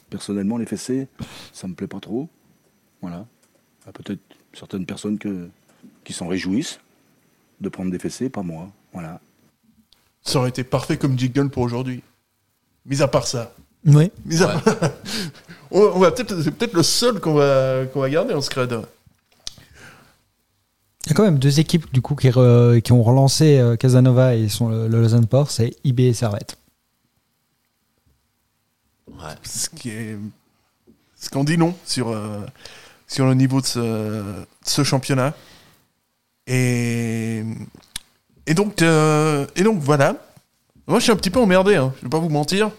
[0.09, 1.07] Personnellement, les fessées,
[1.53, 2.27] ça me plaît pas trop.
[3.01, 3.25] Voilà.
[3.83, 4.19] Il y a peut-être
[4.51, 5.47] certaines personnes que,
[6.03, 6.81] qui s'en réjouissent
[7.61, 8.69] de prendre des fessées, pas moi.
[8.91, 9.21] Voilà.
[10.21, 12.03] Ça aurait été parfait comme jiggle pour aujourd'hui.
[12.85, 13.53] Mis à part ça.
[13.86, 14.12] Oui.
[15.71, 18.80] On, on va peut-être, c'est peut-être le seul qu'on va, qu'on va garder en scred.
[21.06, 23.76] Il y a quand même deux équipes du coup qui, re- qui ont relancé euh,
[23.76, 26.58] Casanova et son, le, le Lausanne Port, c'est IB et Servette.
[29.43, 30.17] Ce qui est,
[31.19, 32.41] ce qu'on dit non sur, euh,
[33.08, 35.34] sur le niveau de ce, de ce championnat.
[36.48, 37.43] Et,
[38.48, 40.15] et donc, euh, et donc voilà.
[40.88, 41.76] Moi, je suis un petit peu emmerdé.
[41.76, 41.91] Hein.
[41.98, 42.71] Je vais pas vous mentir.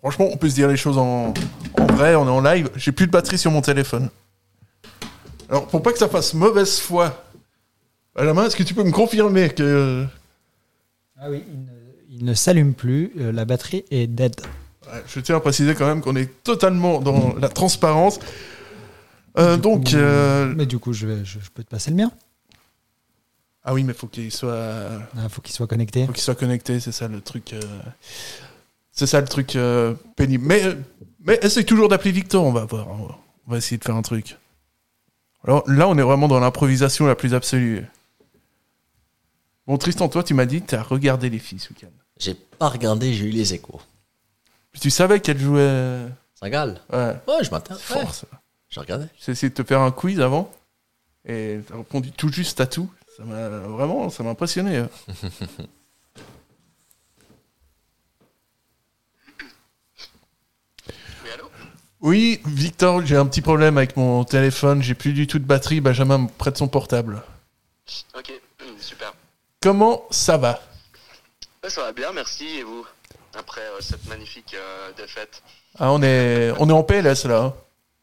[0.00, 1.34] Franchement, on peut se dire les choses en,
[1.78, 2.14] en vrai.
[2.14, 2.70] On est en live.
[2.76, 4.08] J'ai plus de batterie sur mon téléphone.
[5.48, 7.24] Alors, pour pas que ça fasse mauvaise foi,
[8.14, 10.06] Benjamin, est-ce que tu peux me confirmer que
[11.20, 11.70] Ah oui, il ne,
[12.20, 14.34] il ne s'allume plus, euh, la batterie est dead.
[14.86, 18.18] Ouais, je tiens à préciser quand même qu'on est totalement dans la transparence.
[19.38, 21.90] Euh, Du donc, coup, euh, Mais du coup, je, vais, je, je peux te passer
[21.90, 22.10] le mien.
[23.64, 26.06] ah oui, mais faut qu'il soit, Il faut qu'il soit connecté.
[26.06, 27.60] faut qu'il soit connecté, c'est ça le truc, euh,
[29.00, 30.44] c'est ça le truc euh, pénible.
[30.46, 30.74] Mais, euh,
[31.20, 34.36] mais essaye toujours d'appeler Victor, on va voir, on va- essayer de faire un truc.
[35.42, 37.86] Alors là, on est vraiment dans l'improvisation la plus absolue.
[39.66, 41.88] Bon, Tristan, toi, tu m'as dit que tu as regardé les filles ce week-end.
[42.18, 43.80] J'ai pas regardé, j'ai eu les échos.
[44.70, 46.04] Puis tu savais qu'elles jouaient.
[46.34, 46.82] Ça gale.
[46.92, 48.26] Ouais, Ouais, je c'est fort ça.
[48.68, 49.06] J'ai regardé.
[49.18, 50.50] J'ai essayé de te faire un quiz avant
[51.24, 52.90] et t'as répondu tout juste à tout.
[53.16, 54.76] Ça m'a vraiment, ça m'a impressionné.
[54.78, 54.86] euh.
[62.00, 64.82] Oui, Victor, j'ai un petit problème avec mon téléphone.
[64.82, 65.80] J'ai plus du tout de batterie.
[65.80, 67.22] Benjamin me prête son portable.
[68.16, 68.32] Ok,
[68.80, 69.12] super.
[69.60, 70.60] Comment ça va?
[71.68, 72.46] Ça va bien, merci.
[72.58, 72.86] Et vous?
[73.38, 75.42] Après euh, cette magnifique euh, défaite.
[75.78, 77.42] ah, on est, on est en PLS là.
[77.44, 77.54] hein.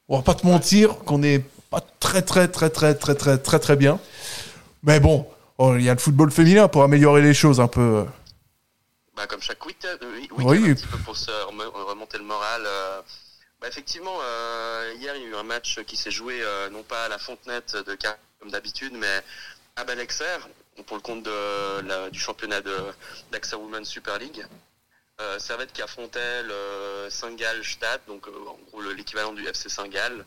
[0.07, 3.59] On va pas te mentir qu'on est pas très très très très très très très
[3.59, 3.99] très bien.
[4.83, 8.05] Mais bon, oh, il y a le football féminin pour améliorer les choses un peu.
[9.17, 10.69] Bah, comme chaque week-end, euh, Oui.
[10.69, 12.61] un petit peu pour se rem- remonter le moral.
[12.65, 13.01] euh,
[13.61, 16.83] bah, effectivement, euh, hier, il y a eu un match qui s'est joué euh, non
[16.83, 19.23] pas à la Fontenette de Car comme d'habitude, mais
[19.75, 20.37] à Balexer,
[20.85, 21.27] pour le compte
[22.11, 22.61] du championnat
[23.31, 24.45] d'AXA Women's Super League.
[25.19, 30.23] Euh, Servette qui affrontait le Saint-Gall Stade, donc en gros le- l'équivalent du FC Saint-Gall.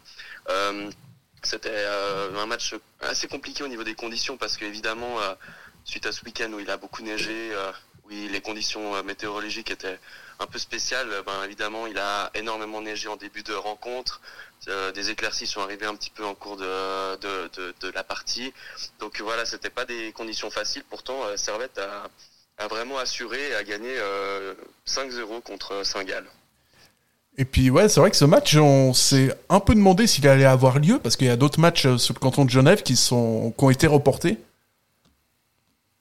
[1.43, 5.17] C'était un match assez compliqué au niveau des conditions parce qu'évidemment,
[5.85, 7.53] suite à ce week-end où il a beaucoup neigé,
[8.05, 9.99] oui, les conditions météorologiques étaient
[10.41, 11.09] un peu spéciales.
[11.25, 14.21] Ben, évidemment, il a énormément neigé en début de rencontre.
[14.69, 18.53] Euh, des éclaircies sont arrivées un petit peu en cours de, la partie.
[18.99, 20.85] Donc voilà, c'était pas des conditions faciles.
[20.91, 22.09] Pourtant, euh, Servette a,
[22.59, 24.55] a vraiment assuré et a gagné euh,
[24.87, 26.27] 5-0 contre Saint-Gall.
[27.39, 30.45] Et puis ouais, c'est vrai que ce match, on s'est un peu demandé s'il allait
[30.45, 32.97] avoir lieu, parce qu'il y a d'autres matchs euh, sur le canton de Genève qui,
[32.97, 34.37] sont, qui ont été reportés.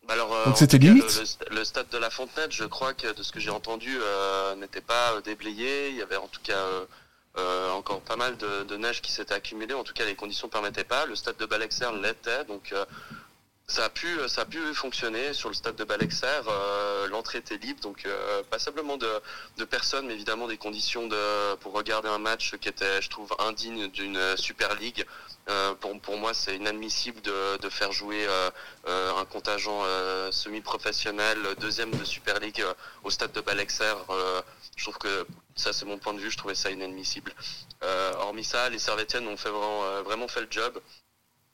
[0.09, 1.37] Alors, euh, Donc c'était limite.
[1.51, 4.81] Le, stade de la Fontenette, je crois que de ce que j'ai entendu, euh, n'était
[4.81, 5.89] pas euh, déblayé.
[5.89, 6.65] Il y avait en tout cas
[7.73, 9.73] encore pas mal de, de neige qui s'était accumulée.
[9.73, 11.05] En tout cas, les conditions ne permettaient pas.
[11.05, 12.73] Le stade de Balexer l'était, donc
[13.69, 16.41] ça a pu, ça a pu fonctionner sur le stade de Balexer.
[16.47, 19.07] Euh, L'entrée était libre, donc euh, passablement de,
[19.57, 23.31] de personnes, mais évidemment des conditions de, pour regarder un match qui était, je trouve,
[23.37, 25.05] indigne d'une Super League.
[25.49, 28.51] Euh, pour, pour moi, c'est inadmissible de, de faire jouer euh,
[28.87, 33.93] euh, un contingent euh, semi-professionnel, deuxième de Super League euh, au stade de Balexer.
[34.75, 37.33] Je trouve que ça, c'est mon point de vue, je trouvais ça inadmissible.
[38.19, 40.79] Hormis ça, les Servetiennes ont fait vraiment, vraiment fait le job.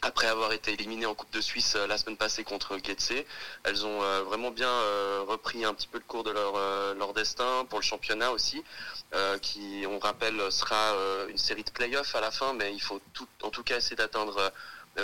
[0.05, 3.25] Après avoir été éliminées en Coupe de Suisse euh, la semaine passée contre Getse,
[3.63, 7.65] elles ont euh, vraiment bien euh, repris un petit peu le cours de leur, destin
[7.67, 8.63] pour le championnat aussi,
[9.41, 10.93] qui, on rappelle, sera
[11.29, 12.99] une série de playoffs à la fin, mais il faut
[13.41, 14.51] en tout cas essayer d'atteindre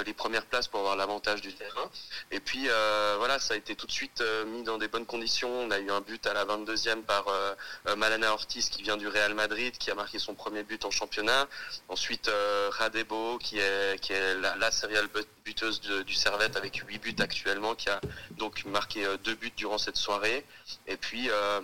[0.06, 1.90] les premières places pour avoir l'avantage du terrain.
[2.32, 5.06] Et puis euh, voilà, ça a été tout de suite euh, mis dans des bonnes
[5.06, 5.50] conditions.
[5.50, 7.54] On a eu un but à la 22e par euh,
[7.88, 10.92] euh, Malena Ortiz qui vient du Real Madrid, qui a marqué son premier but en
[10.92, 11.48] championnat.
[11.90, 14.00] Ensuite, euh, Radebo, qui est,
[14.40, 18.00] la, la serial but- buteuse du Servette avec 8 buts actuellement, qui a
[18.32, 20.46] donc marqué euh, deux buts durant cette soirée.
[20.88, 21.62] Et puis, euh,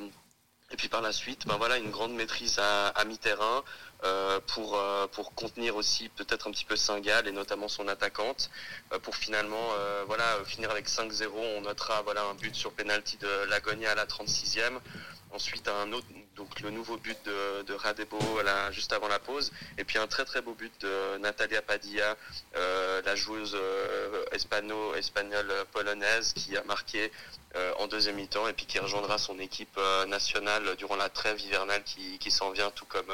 [0.72, 3.64] et puis par la suite, ben voilà, une grande maîtrise à, à mi-terrain
[4.04, 8.50] euh, pour, euh, pour contenir aussi peut-être un petit peu Saint-Gall et notamment son attaquante.
[8.94, 12.74] Euh, pour finalement euh, voilà, euh, finir avec 5-0, on notera voilà, un but sur
[12.74, 14.80] penalty de Lagonia à la 36e.
[15.32, 16.08] Ensuite, un autre,
[16.38, 19.52] donc le nouveau but de, de Radebo à la- juste avant la pause.
[19.78, 22.16] Et puis un très très beau but de Natalia Padilla,
[23.04, 27.12] la joueuse euh, hispano, espagnole euh, polonaise qui a marqué
[27.80, 32.20] en deuxième mi-temps et puis qui rejoindra son équipe nationale durant la trêve hivernale qui,
[32.20, 33.12] qui s'en vient, tout comme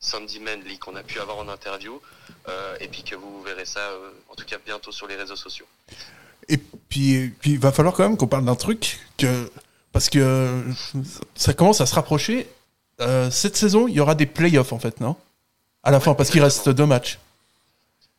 [0.00, 2.00] Sandy Manley qu'on a pu avoir en interview.
[2.48, 5.36] Euh, et puis que vous verrez ça euh, en tout cas bientôt sur les réseaux
[5.36, 5.66] sociaux.
[6.48, 9.50] Et puis, puis il va falloir quand même qu'on parle d'un truc que
[9.92, 10.62] parce que
[11.34, 12.48] ça commence à se rapprocher.
[13.00, 15.16] Euh, cette saison, il y aura des playoffs en fait, non?
[15.82, 17.18] À la fin, parce qu'il reste deux matchs.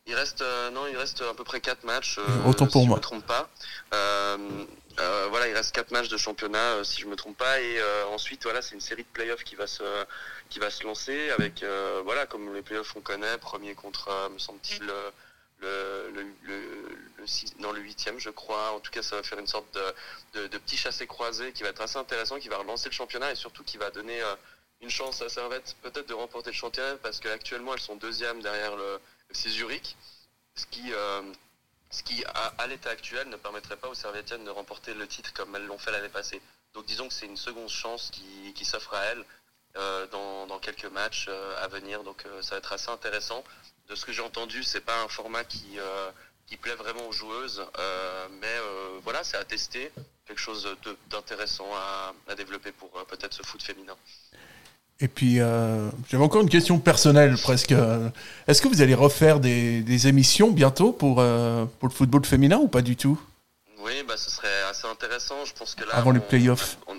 [0.08, 2.20] Il reste non, il reste à peu près quatre matchs.
[2.46, 2.96] Autant pour si moi.
[2.96, 3.50] Je me trompe pas.
[5.00, 7.80] Euh, voilà, il reste quatre matchs de championnat euh, si je me trompe pas et
[7.80, 9.84] euh, ensuite voilà, c'est une série de playoffs qui va se
[10.50, 11.64] qui va se lancer avec
[12.04, 15.12] voilà comme les playoffs on connaît, premier contre me semble-t-il le
[15.62, 16.10] le,
[16.44, 18.72] le, le, huitième je crois.
[18.72, 19.78] En tout cas, ça va faire une sorte
[20.34, 23.64] de, petit chassé-croisé qui va être assez intéressant, qui va relancer le championnat et surtout
[23.64, 24.22] qui va donner
[24.82, 28.76] une chance à Servette peut-être de remporter le championnat parce qu'actuellement elles sont deuxième derrière
[28.78, 29.00] le
[29.32, 29.50] FC
[30.72, 30.94] qui,
[31.89, 35.56] ce qui à, l'état actuel ne permettrait pas aux Servetiennes de remporter le titre comme
[35.56, 36.41] elles l'ont fait l'année passée.
[36.73, 39.25] Donc disons que c'est une seconde chance qui, s'offre à elles
[39.75, 42.04] euh, dans, quelques matchs euh, à venir.
[42.04, 43.43] Donc euh, ça va être assez intéressant.
[43.88, 45.80] De ce que j'ai entendu, c'est pas un format qui,
[46.62, 47.65] plaît vraiment aux joueuses,
[48.41, 48.56] mais
[49.02, 49.91] voilà, c'est à tester,
[50.28, 50.67] quelque chose
[51.08, 53.97] d'intéressant à, à développer pour peut-être ce foot féminin.
[55.02, 57.74] Et puis, euh, j'avais encore une question personnelle presque.
[58.48, 62.58] Est-ce que vous allez refaire des, des émissions bientôt pour, euh, pour le football féminin
[62.58, 63.20] ou pas du tout?
[63.82, 65.36] Oui, bah, ce serait assez intéressant.
[65.46, 66.78] Je pense que là, Avant les playoffs.
[66.88, 66.96] On,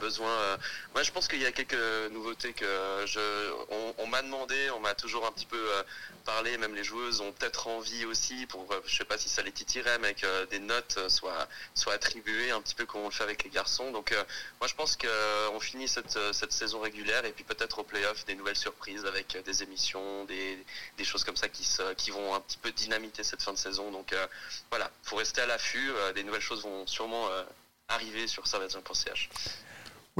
[0.00, 0.30] besoin.
[0.32, 0.56] euh,
[0.94, 2.66] Moi, je pense qu'il y a quelques nouveautés que
[3.06, 3.20] je.
[3.98, 5.82] On, m'a demandé, on m'a toujours un petit peu euh,
[6.24, 6.58] parlé.
[6.58, 9.52] Même les joueuses ont peut-être envie aussi, pour, euh, je sais pas si ça les
[9.52, 13.12] titillerait, mais que des notes euh, soient soient attribuées un petit peu comme on le
[13.12, 13.92] fait avec les garçons.
[13.92, 14.24] Donc, euh,
[14.60, 18.24] moi, je pense qu'on finit cette euh, cette saison régulière et puis peut-être au playoff
[18.24, 20.58] des nouvelles surprises avec euh, des émissions, des
[20.98, 21.64] des choses comme ça qui
[21.96, 23.90] qui vont un petit peu dynamiter cette fin de saison.
[23.92, 24.26] Donc euh,
[24.70, 25.90] voilà, faut rester à l'affût.
[25.90, 27.42] euh, des nouvelles choses vont sûrement euh,
[27.88, 29.28] arriver sur servetien.ch.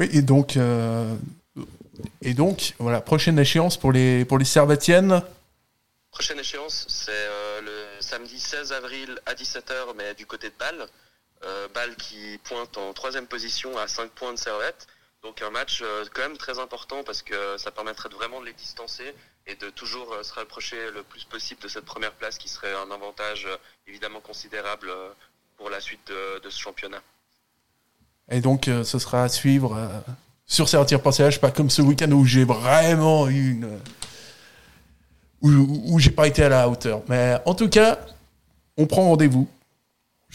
[0.01, 1.15] Oui, et donc, euh,
[2.23, 4.47] et donc, voilà, prochaine échéance pour les, pour les.
[6.11, 10.87] Prochaine échéance, c'est euh, le samedi 16 avril à 17h, mais du côté de Bâle.
[11.45, 14.87] Euh, Bâle qui pointe en troisième position à 5 points de Servette.
[15.23, 18.55] Donc un match euh, quand même très important parce que ça permettrait vraiment de les
[18.55, 19.15] distancer
[19.47, 22.91] et de toujours se rapprocher le plus possible de cette première place qui serait un
[22.91, 23.47] avantage
[23.87, 24.91] évidemment considérable
[25.59, 27.03] pour la suite de ce championnat.
[28.29, 29.89] Et donc, euh, ce sera à suivre euh,
[30.47, 33.79] sur Servatier.ch, pas comme ce week-end où j'ai vraiment eu une.
[35.43, 37.03] où, où j'ai pas été à la hauteur.
[37.09, 37.99] Mais en tout cas,
[38.77, 39.49] on prend rendez-vous.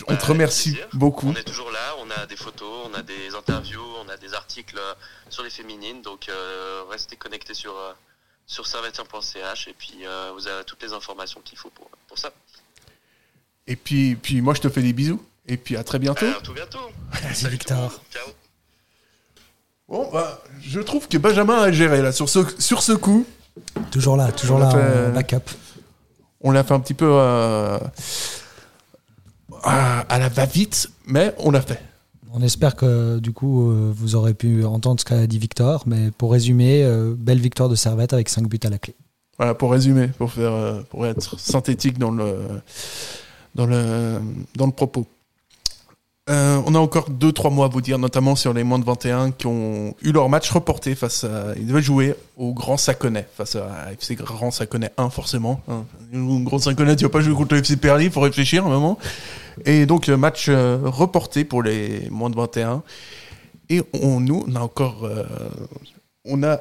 [0.02, 1.30] On te avec remercie beaucoup.
[1.30, 4.34] On est toujours là, on a des photos, on a des interviews, on a des
[4.34, 4.94] articles euh,
[5.30, 7.74] sur les féminines, donc euh, restez connectés sur,
[8.46, 12.34] sur servetien.ch et puis vous avez toutes les informations qu'il faut pour, pour ça.
[13.68, 15.24] Et puis, puis moi, je te fais des bisous.
[15.48, 16.26] Et puis à très bientôt.
[16.26, 16.80] À tout bientôt.
[17.24, 18.02] Merci Victor.
[18.12, 18.28] Ciao.
[19.88, 23.26] Bon, bah, je trouve que Benjamin a géré là sur ce, sur ce coup.
[23.92, 25.52] Toujours là, toujours On a là fait- en backup.
[26.42, 27.78] On l'a fait un petit peu euh,
[29.64, 31.82] à, à la va-vite, mais on l'a fait.
[32.34, 36.12] On espère que du coup euh, vous aurez pu entendre ce qu'a dit Victor, mais
[36.12, 38.96] pour résumer, euh, belle victoire de Servette avec 5 buts à la clé.
[39.38, 42.36] Voilà, pour résumer, pour, faire, pour être synthétique dans le,
[43.54, 44.20] dans le,
[44.56, 45.06] dans le propos.
[46.28, 49.30] Euh, on a encore 2-3 mois à vous dire, notamment sur les moins de 21
[49.30, 51.54] qui ont eu leur match reporté face à.
[51.56, 55.62] Ils devaient jouer au Grand Saconnet, face à FC Grand Saconnet 1, forcément.
[55.68, 55.84] Hein.
[56.12, 58.98] Grand Saconnet, tu vas pas jouer contre le FC Perly, il faut réfléchir un moment.
[59.66, 62.82] Et donc, euh, match euh, reporté pour les moins de 21.
[63.70, 65.04] Et on, nous, on a encore.
[65.06, 65.24] euh,
[66.26, 66.60] on a.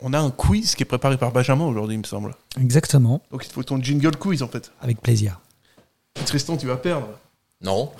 [0.00, 2.32] On a un quiz qui est préparé par Benjamin aujourd'hui, il me semble.
[2.60, 4.70] Exactement, Donc il te faut ton jingle quiz en fait.
[4.80, 5.40] avec plaisir.
[6.24, 7.08] Tristan, tu vas perdre.
[7.60, 7.90] Non.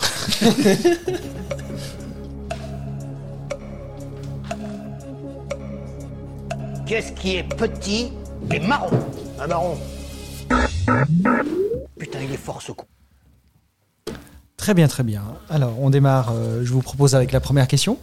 [6.86, 8.12] Qu'est-ce qui est petit
[8.52, 8.90] et marron?
[9.38, 9.76] Un marron.
[11.98, 12.86] Putain, il est fort ce con.
[14.56, 15.22] Très bien, très bien.
[15.50, 17.98] Alors on démarre, euh, je vous propose avec la première question.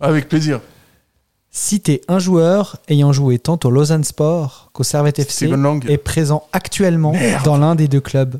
[0.00, 0.60] Avec plaisir.
[1.50, 5.84] Citez un joueur ayant joué tant au Lausanne Sport qu'au Servette FC Steven Lang.
[5.88, 7.44] et présent actuellement Merde.
[7.44, 8.38] dans l'un des deux clubs.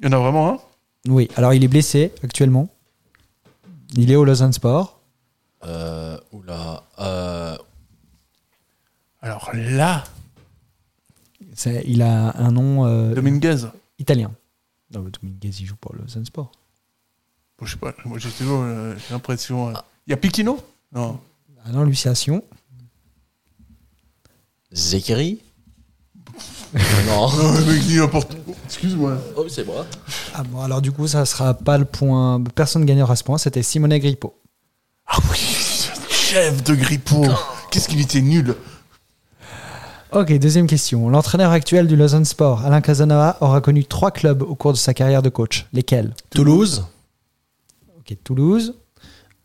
[0.00, 0.58] Il y en a vraiment un?
[1.08, 2.68] Oui, alors il est blessé actuellement.
[3.94, 5.00] Il est au Lausanne Sport.
[5.64, 6.84] Euh, oula.
[6.98, 7.56] Euh,
[9.20, 10.04] Alors là,
[11.84, 13.66] il a un nom euh, Dominguez.
[13.98, 14.30] italien.
[14.92, 16.50] Non, mais Dominguez, il joue pour le Lausanne Sport.
[17.58, 19.68] Bon, je sais pas, moi j'ai toujours euh, j'ai l'impression.
[19.68, 19.74] euh,
[20.06, 20.58] Il y a Piquino?
[20.92, 21.20] Non.
[21.64, 22.42] Ah non, lui, c'est.
[24.72, 25.40] Zekeri
[27.06, 27.28] Non.
[27.96, 29.18] N'importe Excuse-moi.
[29.36, 29.86] Oh, c'est moi.
[30.34, 32.42] Ah bon, alors du coup, ça sera pas le point.
[32.54, 33.38] Personne ne gagnera ce point.
[33.38, 34.34] C'était Simone Grippo.
[35.06, 35.38] Ah oui,
[36.08, 37.24] chef de Grippo.
[37.70, 38.54] Qu'est-ce qu'il était nul.
[40.12, 41.08] Ok, deuxième question.
[41.08, 44.92] L'entraîneur actuel du Lausanne Sport, Alain Casanova, aura connu trois clubs au cours de sa
[44.94, 45.66] carrière de coach.
[45.72, 46.14] Lesquels?
[46.30, 46.84] Toulouse.
[47.98, 48.74] Ok, Toulouse,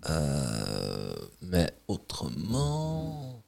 [0.09, 3.41] Euh, mais autrement.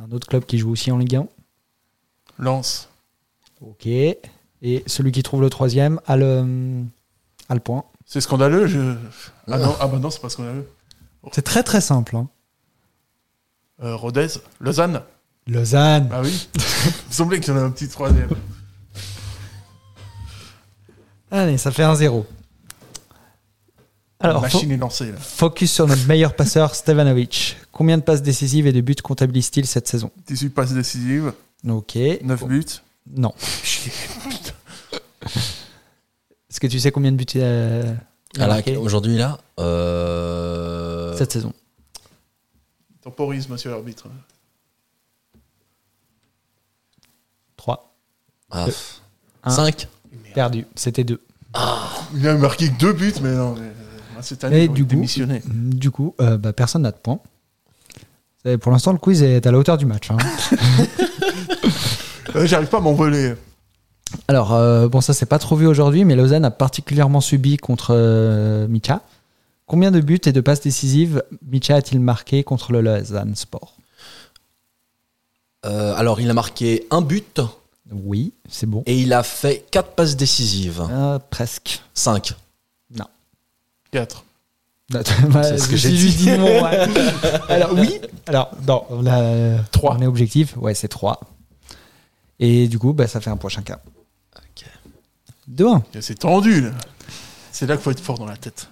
[0.00, 1.26] Un autre club qui joue aussi en Ligue 1.
[2.38, 2.88] Lance.
[3.60, 3.86] Ok.
[3.86, 6.82] Et celui qui trouve le troisième a le,
[7.48, 7.84] a le point.
[8.06, 8.66] C'est scandaleux.
[8.66, 8.96] Je...
[9.50, 10.68] Ah non, ah bah non, c'est pas scandaleux.
[11.32, 12.16] C'est très très simple.
[12.16, 12.28] hein.
[13.82, 14.28] Euh, Rodez.
[14.60, 15.02] Lausanne.
[15.46, 16.08] Lausanne.
[16.12, 16.48] Ah oui.
[16.54, 18.30] Il me semblait qu'il y en a un petit troisième.
[21.30, 22.43] Allez, ça fait un 0 La
[24.24, 25.18] Alors, fo- machine est lancée là.
[25.18, 27.56] focus sur notre meilleur passeur, Stevanovic.
[27.72, 30.10] Combien de passes décisives et de buts comptabilise-t-il cette saison?
[30.26, 31.32] 18 passes décisives,
[31.68, 31.96] Ok.
[32.22, 32.64] 9 buts.
[33.10, 33.32] Non.
[36.50, 37.80] Est-ce que tu sais combien de buts il a,
[38.38, 38.76] Ah là, marqué?
[38.76, 39.38] Aujourd'hui, là.
[39.58, 41.16] Euh...
[41.16, 41.52] cette saison
[43.02, 44.06] Temporise, monsieur l'arbitre.
[47.56, 47.94] 3.
[48.50, 48.66] Ah,
[49.44, 49.50] Un.
[49.50, 49.88] 5
[50.34, 50.66] Perdu.
[50.74, 51.20] C'était 2.
[52.14, 53.54] Il a marqué que deux buts, mais non.
[53.54, 53.70] mais,
[54.24, 55.42] cette année, Et il du coup, démissionné.
[55.46, 57.20] du coup euh, bah, personne n'a de points.
[58.44, 60.10] Et Pour l'instant, le quiz est à la hauteur du match.
[60.10, 60.16] hein.
[62.36, 63.34] Euh, J'arrive pas à m'envoler.
[64.28, 67.88] Alors, euh, bon, ça, c'est pas trop vu aujourd'hui, mais Lausanne a particulièrement subi contre
[67.94, 69.02] euh, Micha.
[69.66, 73.76] Combien de buts et de passes décisives Micha a-t-il marqué contre le Lausanne Sport
[75.64, 77.40] Euh, alors, il a marqué un but
[77.92, 78.82] Oui, c'est bon.
[78.86, 80.82] et il a fait 4 passes décisives.
[80.90, 81.82] Euh, presque.
[81.94, 82.34] 5.
[83.94, 84.24] 4.
[85.04, 86.14] c'est ce que j'ai dit.
[86.16, 86.44] dit non.
[86.44, 86.86] ouais.
[87.48, 88.00] Alors, oui.
[88.26, 89.96] Alors, non, là, Trois.
[89.96, 90.56] on est objectif.
[90.56, 91.20] Ouais, c'est 3.
[92.40, 93.78] Et du coup, bah, ça fait un point chacun.
[94.36, 94.66] Ok.
[95.48, 95.82] 2-1.
[96.00, 96.62] C'est tendu.
[96.62, 96.70] là.
[97.52, 98.68] C'est là qu'il faut être fort dans la tête.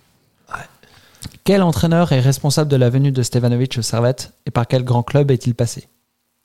[1.44, 5.02] Quel entraîneur est responsable de la venue de Stevanovic au Servette et par quel grand
[5.04, 5.88] club est-il passé?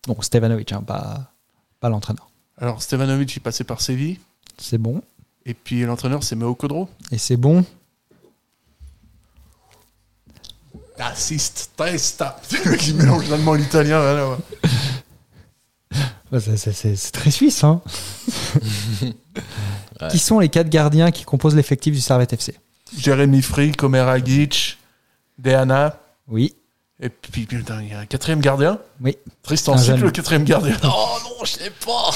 [0.08, 1.32] Donc Stevanovic, hein, pas,
[1.80, 2.30] pas l'entraîneur.
[2.60, 4.20] Alors, Stevanovic, il passait par Séville.
[4.58, 5.02] C'est bon.
[5.46, 6.90] Et puis l'entraîneur, c'est Meo Kodro.
[7.12, 7.64] Et c'est bon.
[11.00, 12.40] Assist, testa.
[12.66, 14.00] Le mec, il mélange l'allemand et l'italien.
[14.02, 14.40] rien à voir.
[16.32, 17.64] Bah, c'est- c'est c'est- c'est très suisse.
[17.64, 17.82] Hein
[20.12, 22.56] Qui sont les quatre gardiens qui composent l'effectif du Servette FC
[22.98, 24.78] Jérémy Free, Komer Agic,
[25.38, 26.00] Deana.
[26.28, 26.56] Oui.
[27.00, 28.80] Et puis, putain, il y a un quatrième gardien?
[29.02, 29.18] Oui.
[29.44, 30.76] Tristan Cycle, le quatrième gardien.
[30.84, 32.10] Oh non, je sais pas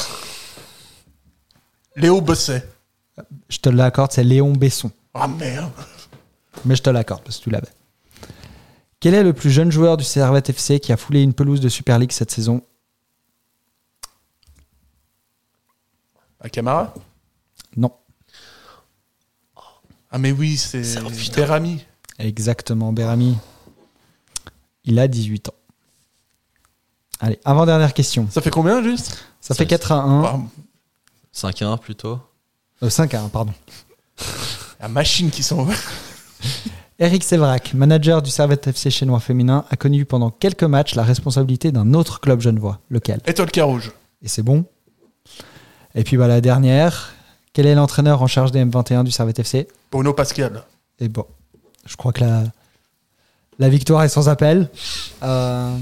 [1.95, 2.67] Léo Bosset.
[3.49, 4.91] Je te l'accorde, c'est Léon Besson.
[5.13, 5.71] Ah merde.
[6.65, 7.67] Mais je te l'accorde parce que tu l'avais.
[9.01, 11.69] Quel est le plus jeune joueur du Servette FC qui a foulé une pelouse de
[11.69, 12.61] Super League cette saison?
[16.39, 16.93] À Camara
[17.75, 17.91] Non.
[20.11, 21.09] Ah mais oui, c'est oh.
[21.35, 21.83] Berami.
[22.19, 23.37] Exactement, Berami.
[24.85, 25.53] Il a 18 ans.
[27.19, 28.27] Allez, avant-dernière question.
[28.29, 29.25] Ça fait combien juste?
[29.39, 30.23] Ça fait 4 à 1.
[30.23, 30.39] Ah,
[31.33, 32.19] 5-1 plutôt.
[32.83, 33.53] Euh, 5 à 1, pardon.
[34.79, 35.73] La machine qui s'en va.
[37.01, 41.71] Eric Sévrac, manager du Servette FC chinois féminin, a connu pendant quelques matchs la responsabilité
[41.71, 42.79] d'un autre club genevois.
[42.91, 43.21] Lequel?
[43.25, 43.91] Étoile Carouge.
[44.21, 44.65] Et c'est bon.
[45.95, 47.15] Et puis bah, la dernière,
[47.53, 50.63] quel est l'entraîneur en charge des M21 du Servette FC Bruno Pascal.
[50.99, 51.25] Et bon,
[51.87, 52.43] je crois que la,
[53.57, 54.69] la victoire est sans appel.
[55.23, 55.75] Euh...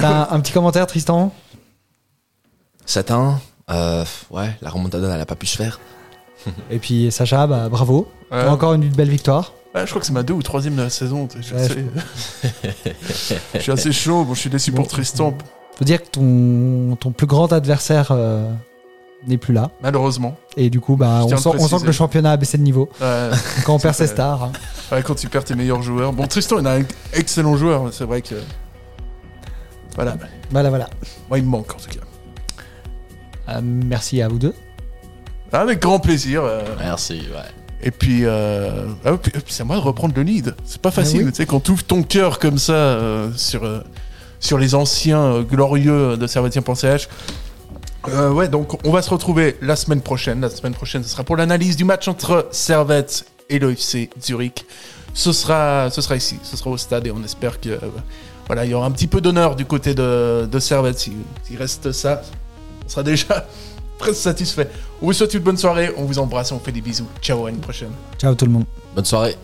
[0.00, 1.32] T'as un, un petit commentaire, Tristan?
[2.84, 3.36] 7-1.
[3.70, 5.78] Euh, ouais, la remontada, elle a pas pu se faire.
[6.70, 8.08] Et puis Sacha, bah, bravo.
[8.30, 8.44] Ouais.
[8.46, 9.52] Encore une belle victoire.
[9.74, 11.28] Je crois que c'est ma deux ou troisième de la saison.
[11.36, 11.84] Je suis, Ouais, assez...
[13.54, 14.24] je suis assez chaud.
[14.24, 15.32] Bon, je suis déçu pour Tristan,
[15.76, 18.50] Faut dire que ton, ton plus grand adversaire euh,
[19.28, 19.70] n'est plus là.
[19.80, 20.36] malheureusement.
[20.56, 22.62] Et du coup, bah, on, sent, le on sent que le championnat a baissé de
[22.64, 22.88] niveau.
[23.00, 23.30] Ouais,
[23.64, 24.42] Quand on perd ses stars.
[24.44, 24.52] hein.
[24.90, 26.12] ouais, quand tu perds tes meilleurs joueurs.
[26.12, 26.82] Bon, Tristan, a un
[27.12, 27.92] excellent joueur.
[27.92, 28.34] C'est vrai que.
[29.94, 30.16] Voilà.
[30.50, 30.88] Voilà, voilà.
[31.28, 32.04] Moi, il me manque en tout cas.
[33.50, 34.54] Euh, merci à vous deux.
[35.52, 36.42] Avec grand plaisir.
[36.44, 37.48] euh, Merci, ouais.
[37.82, 40.54] Et puis, euh, ah, puis- puis c'est à moi de reprendre le lead.
[40.64, 41.30] C'est pas facile, Ah oui.
[41.30, 43.80] tu sais, quand tu ouvres ton cœur comme ça euh, sur, euh,
[44.38, 47.08] sur les anciens euh, glorieux de Servetien.ch.
[48.08, 50.40] Euh, ouais, donc on va se retrouver la semaine prochaine.
[50.40, 54.64] La semaine prochaine, ce sera pour l'analyse du match entre Servette et l'OFC Zurich.
[55.12, 57.78] Ce sera, ce sera ici, ce sera au stade et on espère que euh,
[58.46, 60.98] voilà, il y aura un petit peu d'honneur du côté de, de Servette.
[60.98, 62.22] S'il s'il reste ça,
[62.86, 63.46] on sera déjà
[64.00, 64.68] presque satisfait.
[65.00, 67.06] On vous souhaite une bonne soirée, on vous embrasse, on vous fait des bisous.
[67.22, 67.92] Ciao, à une prochaine.
[68.18, 68.64] Ciao tout le monde.
[68.94, 69.36] Bonne soirée.